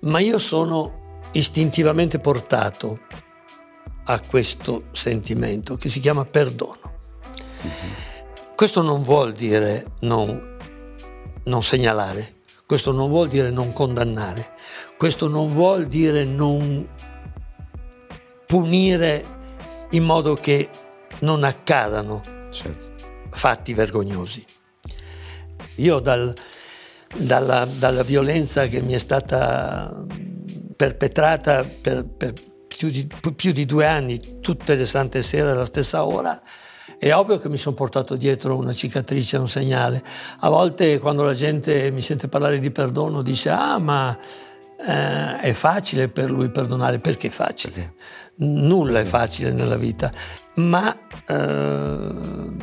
Ma 0.00 0.18
io 0.18 0.38
sono 0.38 1.20
istintivamente 1.32 2.18
portato 2.18 2.98
a 4.04 4.20
questo 4.20 4.84
sentimento 4.90 5.76
che 5.76 5.88
si 5.88 6.00
chiama 6.00 6.24
perdono. 6.24 6.80
Mm-hmm. 7.64 7.92
Questo 8.56 8.82
non 8.82 9.02
vuol 9.02 9.32
dire 9.32 9.92
non 10.00 10.51
non 11.44 11.62
segnalare, 11.62 12.40
questo 12.66 12.92
non 12.92 13.10
vuol 13.10 13.28
dire 13.28 13.50
non 13.50 13.72
condannare, 13.72 14.54
questo 14.96 15.28
non 15.28 15.52
vuol 15.52 15.86
dire 15.86 16.24
non 16.24 16.88
punire 18.46 19.24
in 19.90 20.04
modo 20.04 20.34
che 20.34 20.68
non 21.20 21.44
accadano 21.44 22.20
certo. 22.50 22.90
fatti 23.30 23.74
vergognosi. 23.74 24.44
Io 25.76 25.98
dal, 26.00 26.34
dalla, 27.14 27.64
dalla, 27.64 28.02
violenza 28.02 28.66
che 28.66 28.82
mi 28.82 28.92
è 28.92 28.98
stata 28.98 30.04
perpetrata 30.76 31.64
per, 31.64 32.06
per 32.06 32.34
più, 32.68 32.90
di, 32.90 33.08
più 33.34 33.52
di 33.52 33.64
due 33.64 33.86
anni, 33.86 34.40
tutte 34.40 34.74
le 34.74 34.86
sante 34.86 35.22
sere 35.22 35.50
alla 35.50 35.64
stessa 35.64 36.04
ora, 36.04 36.40
è 37.08 37.12
ovvio 37.16 37.40
che 37.40 37.48
mi 37.48 37.56
sono 37.56 37.74
portato 37.74 38.14
dietro 38.14 38.56
una 38.56 38.72
cicatrice, 38.72 39.36
un 39.36 39.48
segnale. 39.48 40.04
A 40.38 40.48
volte 40.48 41.00
quando 41.00 41.24
la 41.24 41.34
gente 41.34 41.90
mi 41.90 42.00
sente 42.00 42.28
parlare 42.28 42.60
di 42.60 42.70
perdono 42.70 43.22
dice 43.22 43.50
ah 43.50 43.76
ma 43.80 44.16
eh, 44.78 45.40
è 45.40 45.52
facile 45.52 46.06
per 46.06 46.30
lui 46.30 46.48
perdonare. 46.48 47.00
Perché 47.00 47.26
è 47.26 47.30
facile? 47.30 47.72
Perché? 47.72 47.94
Nulla 48.36 49.00
è 49.00 49.04
facile 49.04 49.50
nella 49.50 49.74
vita. 49.74 50.12
Ma 50.54 50.96
eh, 51.26 52.56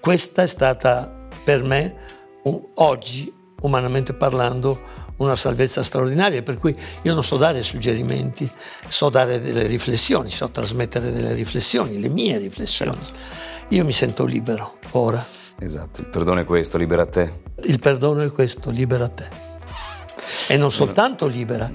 questa 0.00 0.42
è 0.42 0.48
stata 0.48 1.28
per 1.44 1.62
me 1.62 1.94
un, 2.42 2.60
oggi, 2.74 3.32
umanamente 3.60 4.14
parlando, 4.14 4.80
una 5.16 5.36
salvezza 5.36 5.82
straordinaria, 5.82 6.42
per 6.42 6.58
cui 6.58 6.76
io 7.02 7.14
non 7.14 7.22
so 7.22 7.36
dare 7.36 7.62
suggerimenti, 7.62 8.50
so 8.88 9.08
dare 9.08 9.40
delle 9.40 9.66
riflessioni, 9.66 10.30
so 10.30 10.50
trasmettere 10.50 11.12
delle 11.12 11.32
riflessioni, 11.32 12.00
le 12.00 12.08
mie 12.08 12.38
riflessioni. 12.38 12.98
Io 13.68 13.84
mi 13.84 13.92
sento 13.92 14.24
libero 14.24 14.78
ora. 14.92 15.24
Esatto, 15.58 16.00
il 16.00 16.06
perdono 16.06 16.40
è 16.40 16.44
questo, 16.44 16.76
libera 16.76 17.06
te. 17.06 17.40
Il 17.62 17.78
perdono 17.78 18.22
è 18.22 18.30
questo, 18.30 18.70
libera 18.70 19.08
te. 19.08 19.28
E 20.48 20.56
non 20.56 20.70
soltanto 20.70 21.26
libera, 21.26 21.70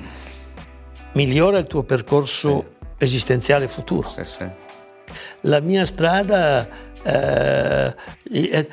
migliora 1.14 1.58
il 1.58 1.66
tuo 1.66 1.84
percorso 1.84 2.76
sì. 2.80 2.86
esistenziale 2.98 3.68
futuro. 3.68 4.08
Sì, 4.08 4.24
sì. 4.24 4.48
La 5.44 5.62
mia 5.62 5.86
strada, 5.86 6.68
eh, 7.04 7.96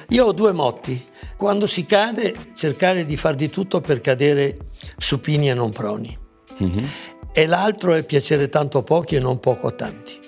io 0.08 0.26
ho 0.26 0.32
due 0.32 0.52
motti 0.52 1.04
quando 1.36 1.66
si 1.66 1.84
cade, 1.84 2.34
cercare 2.54 3.04
di 3.04 3.16
far 3.16 3.34
di 3.34 3.50
tutto 3.50 3.80
per 3.80 4.00
cadere 4.00 4.58
supini 4.96 5.50
e 5.50 5.54
non 5.54 5.70
proni. 5.70 6.16
Mm-hmm. 6.62 6.84
E 7.32 7.46
l'altro 7.46 7.92
è 7.92 8.02
piacere 8.02 8.48
tanto 8.48 8.78
a 8.78 8.82
pochi 8.82 9.16
e 9.16 9.20
non 9.20 9.38
poco 9.38 9.66
a 9.66 9.72
tanti. 9.72 10.18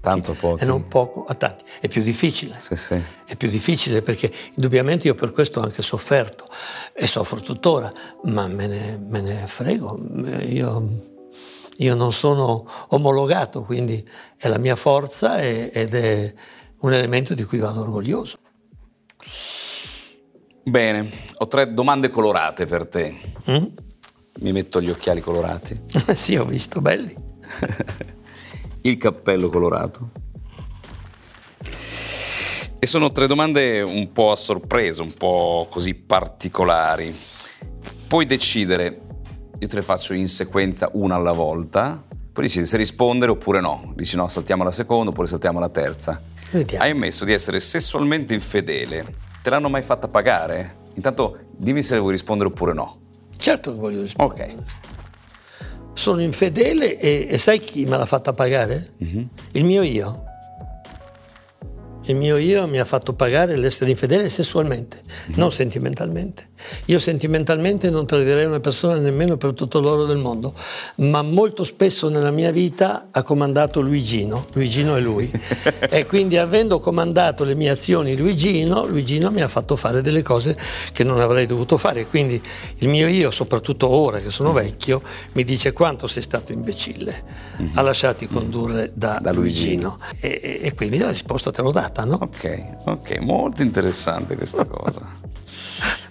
Tanto 0.00 0.32
a 0.32 0.34
pochi. 0.34 0.62
E 0.62 0.66
non 0.66 0.88
poco 0.88 1.24
a 1.24 1.34
tanti. 1.34 1.64
È 1.80 1.86
più 1.86 2.02
difficile. 2.02 2.58
Sì, 2.58 2.74
sì. 2.74 3.00
È 3.24 3.36
più 3.36 3.48
difficile 3.48 4.02
perché 4.02 4.32
indubbiamente 4.54 5.06
io 5.06 5.14
per 5.14 5.30
questo 5.30 5.60
ho 5.60 5.62
anche 5.62 5.82
sofferto 5.82 6.48
e 6.92 7.06
soffro 7.06 7.40
tuttora, 7.40 7.92
ma 8.24 8.48
me 8.48 8.66
ne, 8.66 8.98
me 9.04 9.20
ne 9.20 9.46
frego. 9.46 10.00
Io, 10.48 11.00
io, 11.76 11.94
non 11.94 12.12
sono 12.12 12.68
omologato, 12.88 13.62
quindi 13.62 14.04
è 14.36 14.48
la 14.48 14.58
mia 14.58 14.76
forza 14.76 15.40
ed 15.40 15.94
è 15.94 16.34
un 16.80 16.92
elemento 16.92 17.34
di 17.34 17.44
cui 17.44 17.58
vado 17.58 17.80
orgoglioso. 17.80 18.38
Bene, 20.62 21.10
ho 21.36 21.46
tre 21.46 21.72
domande 21.72 22.10
colorate 22.10 22.66
per 22.66 22.86
te. 22.86 23.16
Mm? 23.50 23.64
Mi 24.40 24.52
metto 24.52 24.80
gli 24.82 24.90
occhiali 24.90 25.20
colorati. 25.20 25.80
sì, 26.14 26.36
ho 26.36 26.44
visto, 26.44 26.80
belli. 26.80 27.14
Il 28.82 28.98
cappello 28.98 29.48
colorato. 29.48 30.10
E 32.78 32.86
sono 32.86 33.10
tre 33.10 33.26
domande 33.26 33.80
un 33.80 34.12
po' 34.12 34.30
a 34.30 34.36
sorpresa, 34.36 35.02
un 35.02 35.12
po' 35.12 35.66
così 35.70 35.94
particolari. 35.94 37.14
Puoi 38.06 38.26
decidere, 38.26 39.00
io 39.58 39.66
te 39.66 39.76
le 39.76 39.82
faccio 39.82 40.12
in 40.12 40.28
sequenza 40.28 40.90
una 40.92 41.14
alla 41.14 41.32
volta, 41.32 42.04
poi 42.32 42.44
decidi 42.44 42.66
se 42.66 42.76
rispondere 42.76 43.30
oppure 43.30 43.60
no. 43.60 43.92
Dici 43.96 44.14
no, 44.14 44.28
saltiamo 44.28 44.62
la 44.62 44.70
seconda 44.70 45.10
oppure 45.10 45.26
saltiamo 45.26 45.58
la 45.58 45.70
terza. 45.70 46.22
Vediamo. 46.50 46.84
Hai 46.84 46.90
ammesso 46.90 47.24
di 47.24 47.32
essere 47.32 47.60
sessualmente 47.60 48.34
infedele 48.34 49.24
Te 49.46 49.52
l'hanno 49.52 49.68
mai 49.68 49.82
fatta 49.82 50.08
pagare? 50.08 50.78
Intanto 50.94 51.38
dimmi 51.56 51.80
se 51.80 51.96
vuoi 51.98 52.10
rispondere 52.10 52.48
oppure 52.50 52.72
no. 52.72 53.02
Certo 53.36 53.70
che 53.70 53.78
voglio 53.78 54.00
rispondere. 54.00 54.54
Ok. 54.54 54.62
Sono 55.92 56.20
infedele 56.20 56.98
e, 56.98 57.28
e 57.30 57.38
sai 57.38 57.60
chi 57.60 57.84
me 57.84 57.96
l'ha 57.96 58.06
fatta 58.06 58.32
pagare? 58.32 58.94
Mm-hmm. 59.04 59.24
Il 59.52 59.64
mio 59.64 59.82
io 59.82 60.24
il 62.06 62.16
mio 62.16 62.36
io 62.38 62.66
mi 62.66 62.80
ha 62.80 62.84
fatto 62.84 63.14
pagare 63.14 63.54
l'essere 63.54 63.90
infedele 63.90 64.28
sessualmente, 64.28 65.00
mm-hmm. 65.04 65.38
non 65.38 65.52
sentimentalmente. 65.52 66.48
Io 66.86 66.98
sentimentalmente 66.98 67.90
non 67.90 68.06
tradirei 68.06 68.44
una 68.44 68.60
persona 68.60 68.96
nemmeno 68.98 69.36
per 69.36 69.52
tutto 69.52 69.80
l'oro 69.80 70.04
del 70.04 70.18
mondo, 70.18 70.54
ma 70.96 71.22
molto 71.22 71.64
spesso 71.64 72.08
nella 72.08 72.30
mia 72.30 72.50
vita 72.50 73.08
ha 73.10 73.22
comandato 73.22 73.80
Luigino, 73.80 74.46
Luigino 74.52 74.96
è 74.96 75.00
lui. 75.00 75.30
e 75.88 76.06
quindi 76.06 76.36
avendo 76.36 76.78
comandato 76.78 77.44
le 77.44 77.54
mie 77.54 77.70
azioni 77.70 78.16
Luigino, 78.16 78.86
Luigino 78.86 79.30
mi 79.30 79.42
ha 79.42 79.48
fatto 79.48 79.76
fare 79.76 80.02
delle 80.02 80.22
cose 80.22 80.56
che 80.92 81.04
non 81.04 81.20
avrei 81.20 81.46
dovuto 81.46 81.76
fare. 81.76 82.06
Quindi 82.06 82.40
il 82.78 82.88
mio 82.88 83.08
io, 83.08 83.30
soprattutto 83.30 83.88
ora 83.88 84.18
che 84.18 84.30
sono 84.30 84.52
vecchio, 84.52 85.02
mi 85.34 85.44
dice 85.44 85.72
quanto 85.72 86.06
sei 86.06 86.22
stato 86.22 86.52
imbecille 86.52 87.22
mm-hmm. 87.60 87.76
a 87.76 87.82
lasciarti 87.82 88.26
condurre 88.26 88.92
da, 88.94 89.18
da 89.20 89.32
Luigino. 89.32 89.44
Luigino. 89.56 89.98
E, 90.20 90.60
e, 90.62 90.74
quindi 90.74 90.98
la 90.98 91.08
risposta 91.08 91.50
te 91.50 91.62
l'ho 91.62 91.72
data, 91.72 92.04
no? 92.04 92.18
Ok, 92.20 92.64
ok, 92.84 93.18
molto 93.18 93.62
interessante 93.62 94.36
questa 94.36 94.64
cosa. 94.66 95.34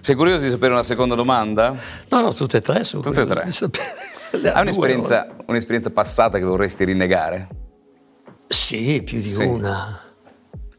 Sei 0.00 0.14
curioso 0.14 0.44
di 0.44 0.50
sapere 0.50 0.72
una 0.72 0.82
seconda 0.82 1.14
domanda? 1.14 1.74
No, 2.08 2.20
no, 2.20 2.32
tutte 2.32 2.58
e 2.58 2.60
tre 2.60 2.84
sono 2.84 3.02
Tutte 3.02 3.22
e 3.22 3.26
tre. 3.26 3.50
Hai 4.52 4.62
un'esperienza, 4.62 5.36
un'esperienza, 5.46 5.90
passata 5.90 6.38
che 6.38 6.44
vorresti 6.44 6.84
rinnegare? 6.84 7.48
Sì, 8.48 9.02
più 9.02 9.18
di 9.18 9.24
sì. 9.26 9.44
una. 9.44 10.00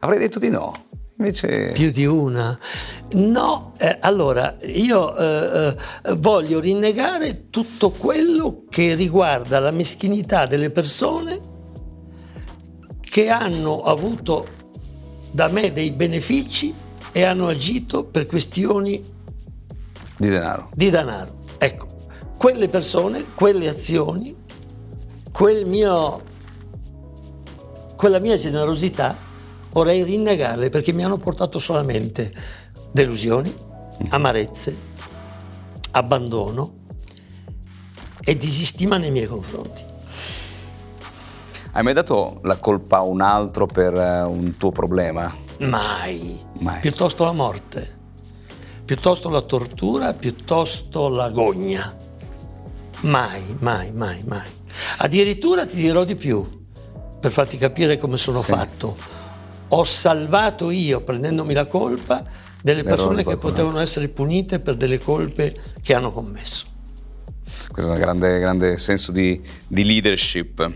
Avrei 0.00 0.18
detto 0.18 0.38
di 0.38 0.48
no. 0.48 0.72
Invece... 1.18 1.72
Più 1.72 1.90
di 1.90 2.06
una. 2.06 2.56
No, 3.12 3.74
eh, 3.78 3.98
allora 4.00 4.56
io 4.62 5.16
eh, 5.16 5.76
eh, 6.04 6.14
voglio 6.14 6.60
rinnegare 6.60 7.50
tutto 7.50 7.90
quello 7.90 8.64
che 8.68 8.94
riguarda 8.94 9.58
la 9.58 9.72
meschinità 9.72 10.46
delle 10.46 10.70
persone 10.70 11.40
che 13.00 13.28
hanno 13.30 13.82
avuto 13.82 14.46
da 15.32 15.48
me 15.48 15.72
dei 15.72 15.90
benefici 15.90 16.72
e 17.18 17.24
hanno 17.24 17.48
agito 17.48 18.04
per 18.04 18.26
questioni 18.26 19.04
di 20.16 20.28
denaro. 20.28 20.70
Di 20.72 20.88
denaro. 20.88 21.38
Ecco, 21.58 21.86
quelle 22.36 22.68
persone, 22.68 23.34
quelle 23.34 23.68
azioni, 23.68 24.36
quel 25.32 25.66
mio, 25.66 26.22
quella 27.96 28.20
mia 28.20 28.36
generosità 28.36 29.18
vorrei 29.72 30.04
rinnegarle 30.04 30.68
perché 30.68 30.92
mi 30.92 31.02
hanno 31.02 31.16
portato 31.16 31.58
solamente 31.58 32.30
delusioni, 32.92 33.52
mm. 33.52 34.06
amarezze, 34.10 34.76
abbandono 35.90 36.72
e 38.20 38.36
disistima 38.36 38.96
nei 38.96 39.10
miei 39.10 39.26
confronti. 39.26 39.82
Hai 41.72 41.82
mai 41.82 41.94
dato 41.94 42.38
la 42.44 42.58
colpa 42.58 42.98
a 42.98 43.02
un 43.02 43.20
altro 43.22 43.66
per 43.66 43.92
eh, 43.92 44.22
un 44.22 44.56
tuo 44.56 44.70
problema? 44.70 45.46
Mai. 45.58 46.38
Mai. 46.60 46.80
Piuttosto 46.80 47.24
la 47.24 47.32
morte, 47.32 47.98
piuttosto 48.84 49.28
la 49.28 49.40
tortura, 49.42 50.14
piuttosto 50.14 51.08
l'agonia. 51.08 51.96
Mai, 53.00 53.42
mai, 53.58 53.90
mai, 53.92 54.22
mai. 54.26 54.48
Addirittura 54.98 55.66
ti 55.66 55.76
dirò 55.76 56.04
di 56.04 56.14
più, 56.14 56.46
per 57.20 57.32
farti 57.32 57.56
capire 57.56 57.96
come 57.96 58.16
sono 58.16 58.40
sì. 58.40 58.52
fatto. 58.52 58.96
Ho 59.68 59.84
salvato 59.84 60.70
io, 60.70 61.00
prendendomi 61.00 61.52
la 61.52 61.66
colpa, 61.66 62.24
delle 62.62 62.82
persone 62.82 63.24
che 63.24 63.36
potevano 63.36 63.80
essere 63.80 64.08
punite 64.08 64.60
per 64.60 64.76
delle 64.76 64.98
colpe 64.98 65.54
che 65.82 65.94
hanno 65.94 66.10
commesso. 66.12 66.66
Questo 67.70 67.90
è 67.90 67.94
un 67.94 68.00
grande, 68.00 68.38
grande 68.38 68.76
senso 68.76 69.12
di, 69.12 69.40
di 69.66 69.84
leadership. 69.84 70.66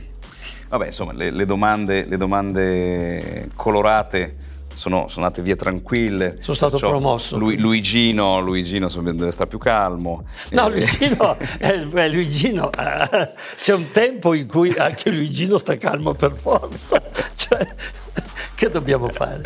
Vabbè, 0.68 0.87
insomma, 0.87 1.12
le, 1.12 1.31
le, 1.31 1.47
domande, 1.47 2.05
le 2.05 2.16
domande 2.16 3.49
colorate 3.55 4.37
sono, 4.74 5.06
sono 5.08 5.24
andate 5.26 5.42
via 5.42 5.56
tranquille. 5.56 6.37
Sono 6.40 6.56
stato 6.56 6.72
Perciò 6.72 6.90
promosso. 6.90 7.38
Lu- 7.38 7.54
Luigino, 7.56 8.40
Luigino 8.40 8.88
deve 8.88 9.30
stare 9.30 9.48
più 9.48 9.58
calmo. 9.58 10.24
No, 10.50 10.66
Eh, 10.68 10.70
Luigino, 10.70 11.37
eh, 11.58 11.78
beh, 11.87 12.08
Luigino 12.08 12.70
eh, 12.72 13.30
c'è 13.56 13.74
un 13.74 13.90
tempo 13.90 14.35
in 14.35 14.46
cui 14.46 14.74
anche 14.76 15.11
Luigino 15.11 15.58
sta 15.58 15.76
calmo 15.76 16.14
per 16.14 16.32
forza. 16.35 17.00
Cioè, 17.35 17.66
che 18.54 18.68
dobbiamo 18.68 19.08
fare? 19.08 19.42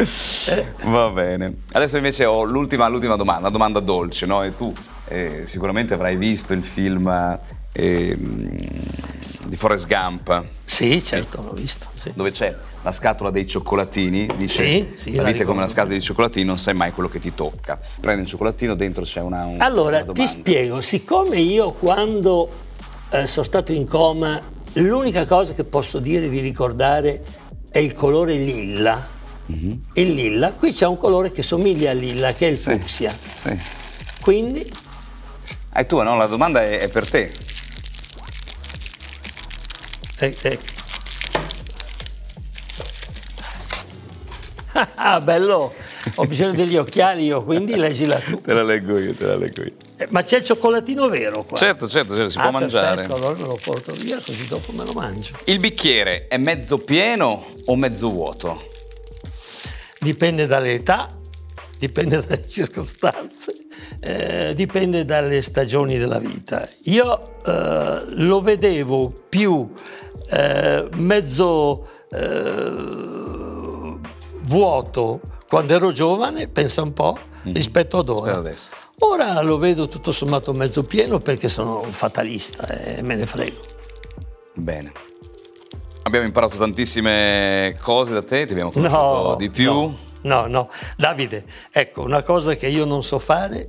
Eh, 0.49 0.67
Va 0.85 1.09
bene. 1.11 1.63
Adesso 1.73 1.97
invece 1.97 2.25
ho 2.27 2.43
l'ultima, 2.45 2.87
l'ultima 2.89 3.17
domanda, 3.17 3.41
una 3.43 3.51
domanda 3.51 3.81
dolce, 3.81 4.27
no? 4.27 4.43
E 4.45 4.55
tu 4.55 4.73
eh, 5.09 5.43
sicuramente 5.45 5.95
avrai 5.95 6.17
visto 6.17 6.53
il 6.53 6.63
film 6.63 7.39
eh, 7.73 8.17
di 9.49 9.57
Forrest 9.57 9.87
Gump, 9.87 10.45
sì, 10.65 11.03
certo, 11.03 11.43
l'ho 11.43 11.53
visto. 11.55 11.87
sì. 12.03 12.13
dove 12.15 12.31
c'è 12.31 12.55
la 12.83 12.93
scatola 12.93 13.31
dei 13.31 13.47
cioccolatini. 13.47 14.29
Dice, 14.37 14.63
Sì, 14.65 14.93
sì, 14.95 15.15
la 15.15 15.23
la 15.23 15.29
vita 15.29 15.43
è 15.43 15.45
come 15.45 15.59
ricordo. 15.59 15.73
scatola 15.73 15.95
di 15.95 16.01
cioccolatini, 16.01 16.45
non 16.45 16.59
sai 16.59 16.75
mai 16.75 16.93
quello 16.93 17.09
che 17.09 17.19
ti 17.19 17.35
tocca. 17.35 17.79
Prendi 18.01 18.21
un 18.23 18.27
cioccolatino, 18.27 18.75
dentro 18.75 19.03
c'è 19.05 19.21
una, 19.21 19.45
un- 19.45 19.61
Allora, 19.61 20.03
una 20.03 20.13
ti 20.13 20.27
spiego, 20.27 20.81
siccome 20.81 21.39
io 21.39 21.73
quando 21.73 22.49
eh, 23.11 23.27
sono 23.27 23.45
stato 23.45 23.73
in 23.73 23.87
coma, 23.87 24.41
l'unica 24.75 25.25
cosa 25.27 25.53
che 25.55 25.65
posso 25.65 25.99
dire 25.99 26.29
di 26.29 26.39
ricordare 26.41 27.25
è 27.71 27.79
il 27.79 27.93
colore 27.93 28.35
lilla. 28.35 29.15
Mhm. 29.47 29.81
Il 29.95 30.13
lilla, 30.15 30.53
qui 30.55 30.73
c'è 30.73 30.87
un 30.87 30.97
colore 30.97 31.31
che 31.31 31.43
somiglia 31.43 31.91
al 31.93 31.99
lilla, 31.99 32.35
che 32.35 32.47
è 32.49 32.51
il 32.51 32.57
Sì, 32.57 32.71
fucsia. 32.71 33.13
sì. 33.35 33.57
Quindi, 34.21 34.65
è 35.73 35.87
tua, 35.87 36.03
no? 36.05 36.17
La 36.17 36.27
domanda 36.27 36.63
è, 36.63 36.79
è 36.81 36.89
per 36.89 37.09
te. 37.09 37.33
Eh, 40.21 40.37
eh. 40.43 40.59
Ah, 44.95 45.21
bello! 45.21 45.73
Ho 46.17 46.25
bisogno 46.27 46.53
degli 46.53 46.77
occhiali 46.77 47.25
io, 47.25 47.43
quindi 47.43 47.75
leggila 47.77 48.17
tu. 48.19 48.41
Te 48.41 48.53
la 48.53 48.63
leggo 48.63 48.99
io, 48.99 49.15
te 49.15 49.27
la 49.27 49.37
leggo 49.37 49.63
io. 49.63 49.73
Eh, 49.97 50.07
Ma 50.11 50.23
c'è 50.23 50.39
il 50.39 50.45
cioccolatino 50.45 51.09
vero 51.09 51.45
qua? 51.45 51.57
Certo, 51.57 51.89
certo, 51.89 52.15
certo, 52.15 52.29
si 52.31 52.39
Ah, 52.39 52.43
può 52.43 52.51
mangiare. 52.61 52.97
Perfetto, 53.07 53.15
allora 53.17 53.39
me 53.41 53.47
lo 53.47 53.59
porto 53.63 53.93
via 53.95 54.19
così 54.25 54.47
dopo 54.47 54.73
me 54.73 54.85
lo 54.85 54.93
mangio. 54.93 55.35
Il 55.45 55.59
bicchiere 55.59 56.29
è 56.29 56.37
mezzo 56.37 56.79
pieno 56.79 57.47
o 57.65 57.77
mezzo 57.77 58.11
vuoto? 58.11 58.59
Dipende 59.99 60.47
dall'età, 60.47 61.09
dipende 61.79 62.21
dalle 62.25 62.47
circostanze, 62.47 63.53
eh, 64.01 64.53
dipende 64.55 65.05
dalle 65.07 65.41
stagioni 65.43 65.97
della 65.99 66.19
vita. 66.19 66.69
Io 66.85 67.39
eh, 67.45 68.03
lo 68.09 68.41
vedevo 68.43 69.09
più 69.29 69.73
eh, 70.31 70.89
mezzo 70.95 71.87
eh, 72.11 73.99
vuoto 74.43 75.21
quando 75.49 75.75
ero 75.75 75.93
giovane, 75.93 76.49
pensa 76.49 76.83
un 76.83 76.93
po', 76.93 77.19
rispetto 77.45 77.99
ad 77.99 78.09
ora. 78.09 78.37
Adesso. 78.37 78.71
Ora 79.01 79.41
lo 79.43 79.59
vedo 79.59 79.89
tutto 79.89 80.11
sommato 80.11 80.53
mezzo 80.53 80.83
pieno 80.83 81.21
perché 81.21 81.49
sono 81.49 81.81
un 81.81 81.93
fatalista 81.93 82.67
e 82.67 83.03
me 83.03 83.15
ne 83.15 83.27
frego. 83.27 83.61
Bene. 84.55 84.93
Abbiamo 86.05 86.25
imparato 86.25 86.57
tantissime 86.57 87.77
cose 87.81 88.15
da 88.15 88.23
te, 88.23 88.47
ti 88.47 88.53
abbiamo 88.53 88.71
conosciuto 88.71 89.35
di 89.37 89.51
più. 89.51 89.73
No, 89.73 89.97
no, 90.23 90.47
no. 90.47 90.71
Davide, 90.97 91.45
ecco, 91.71 92.03
una 92.03 92.23
cosa 92.23 92.55
che 92.55 92.69
io 92.69 92.85
non 92.85 93.03
so 93.03 93.19
fare 93.19 93.69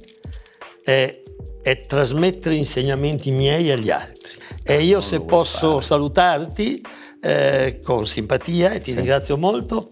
è, 0.83 1.21
è 1.61 1.85
trasmettere 1.85 2.55
insegnamenti 2.55 3.31
miei 3.31 3.71
agli 3.71 3.89
altri. 3.89 4.16
E 4.69 4.83
io 4.83 4.99
se 4.99 5.21
posso 5.21 5.79
salutarti 5.79 6.83
eh, 7.21 7.79
con 7.81 8.05
simpatia 8.05 8.71
e 8.71 8.81
ti 8.81 8.93
ringrazio 8.93 9.37
molto, 9.37 9.91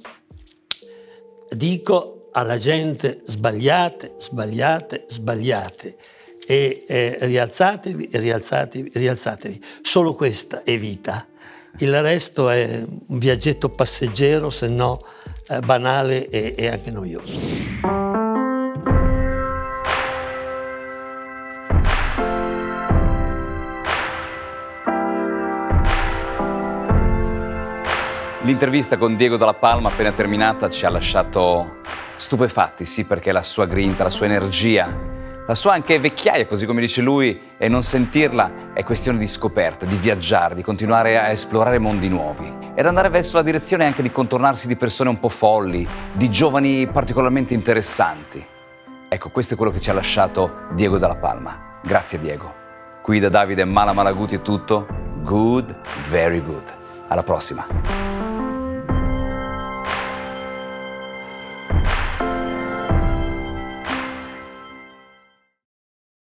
dico 1.50 2.28
alla 2.34 2.58
gente 2.58 3.22
sbagliate, 3.24 4.16
sbagliate, 4.18 5.06
sbagliate 5.08 5.98
e 6.46 6.84
eh, 6.86 7.18
rialzatevi, 7.22 8.10
rialzatevi, 8.12 8.92
rialzatevi. 8.94 9.64
Solo 9.82 10.14
questa 10.14 10.64
è 10.64 10.78
vita. 10.78 11.26
Il 11.78 12.02
resto 12.02 12.50
è 12.50 12.84
un 12.86 13.18
viaggetto 13.18 13.70
passeggero, 13.70 14.50
se 14.50 14.68
no 14.68 15.00
eh, 15.48 15.60
banale 15.62 16.28
e, 16.28 16.54
e 16.58 16.68
anche 16.68 16.92
noioso. 16.92 17.94
L'intervista 28.45 28.97
con 28.97 29.15
Diego 29.15 29.38
Dalla 29.38 29.55
Palma 29.55 29.89
appena 29.89 30.12
terminata 30.12 30.69
ci 30.69 30.86
ha 30.86 30.89
lasciato 30.89 31.77
stupefatti, 32.15 32.86
sì, 32.86 33.03
perché 33.05 33.31
la 33.31 33.41
sua 33.41 33.65
grinta, 33.65 34.03
la 34.03 34.12
sua 34.12 34.27
energia, 34.27 34.88
la 35.47 35.55
sua 35.55 35.73
anche 35.73 35.97
vecchiaia, 35.97 36.45
così 36.45 36.67
come 36.67 36.79
dice 36.79 37.01
lui, 37.01 37.41
e 37.58 37.67
non 37.67 37.81
sentirla 37.81 38.73
è 38.75 38.84
questione 38.84 39.17
di 39.17 39.25
scoperta, 39.25 39.88
di 39.88 39.95
viaggiare, 39.95 40.53
di 40.53 40.62
continuare 40.62 41.17
a 41.17 41.29
esplorare 41.29 41.79
mondi 41.79 42.08
nuovi 42.08 42.53
ed 42.75 42.86
andare 42.86 43.10
verso 43.10 43.38
la 43.38 43.41
direzione 43.41 43.84
anche 43.84 44.03
di 44.03 44.12
contornarsi 44.12 44.67
di 44.67 44.75
persone 44.75 45.10
un 45.10 45.19
po' 45.19 45.29
folli, 45.29 45.88
di 46.13 46.29
giovani 46.29 46.86
particolarmente 46.86 47.55
interessanti. 47.55 48.45
Ecco, 49.10 49.29
questo 49.31 49.55
è 49.55 49.58
quello 49.58 49.71
che 49.71 49.79
ci 49.79 49.89
ha 49.89 49.93
lasciato 49.93 50.67
Diego 50.73 50.99
Dalla 50.99 51.15
Palma. 51.15 51.79
Grazie 51.84 52.19
Diego. 52.19 52.53
Qui 53.01 53.19
da 53.19 53.29
Davide 53.29 53.65
Mala 53.65 53.93
Malaguti 53.93 54.36
è 54.36 54.41
tutto. 54.43 54.86
Good, 55.23 55.75
very 56.10 56.43
good. 56.43 56.71
Alla 57.08 57.23
prossima. 57.23 58.14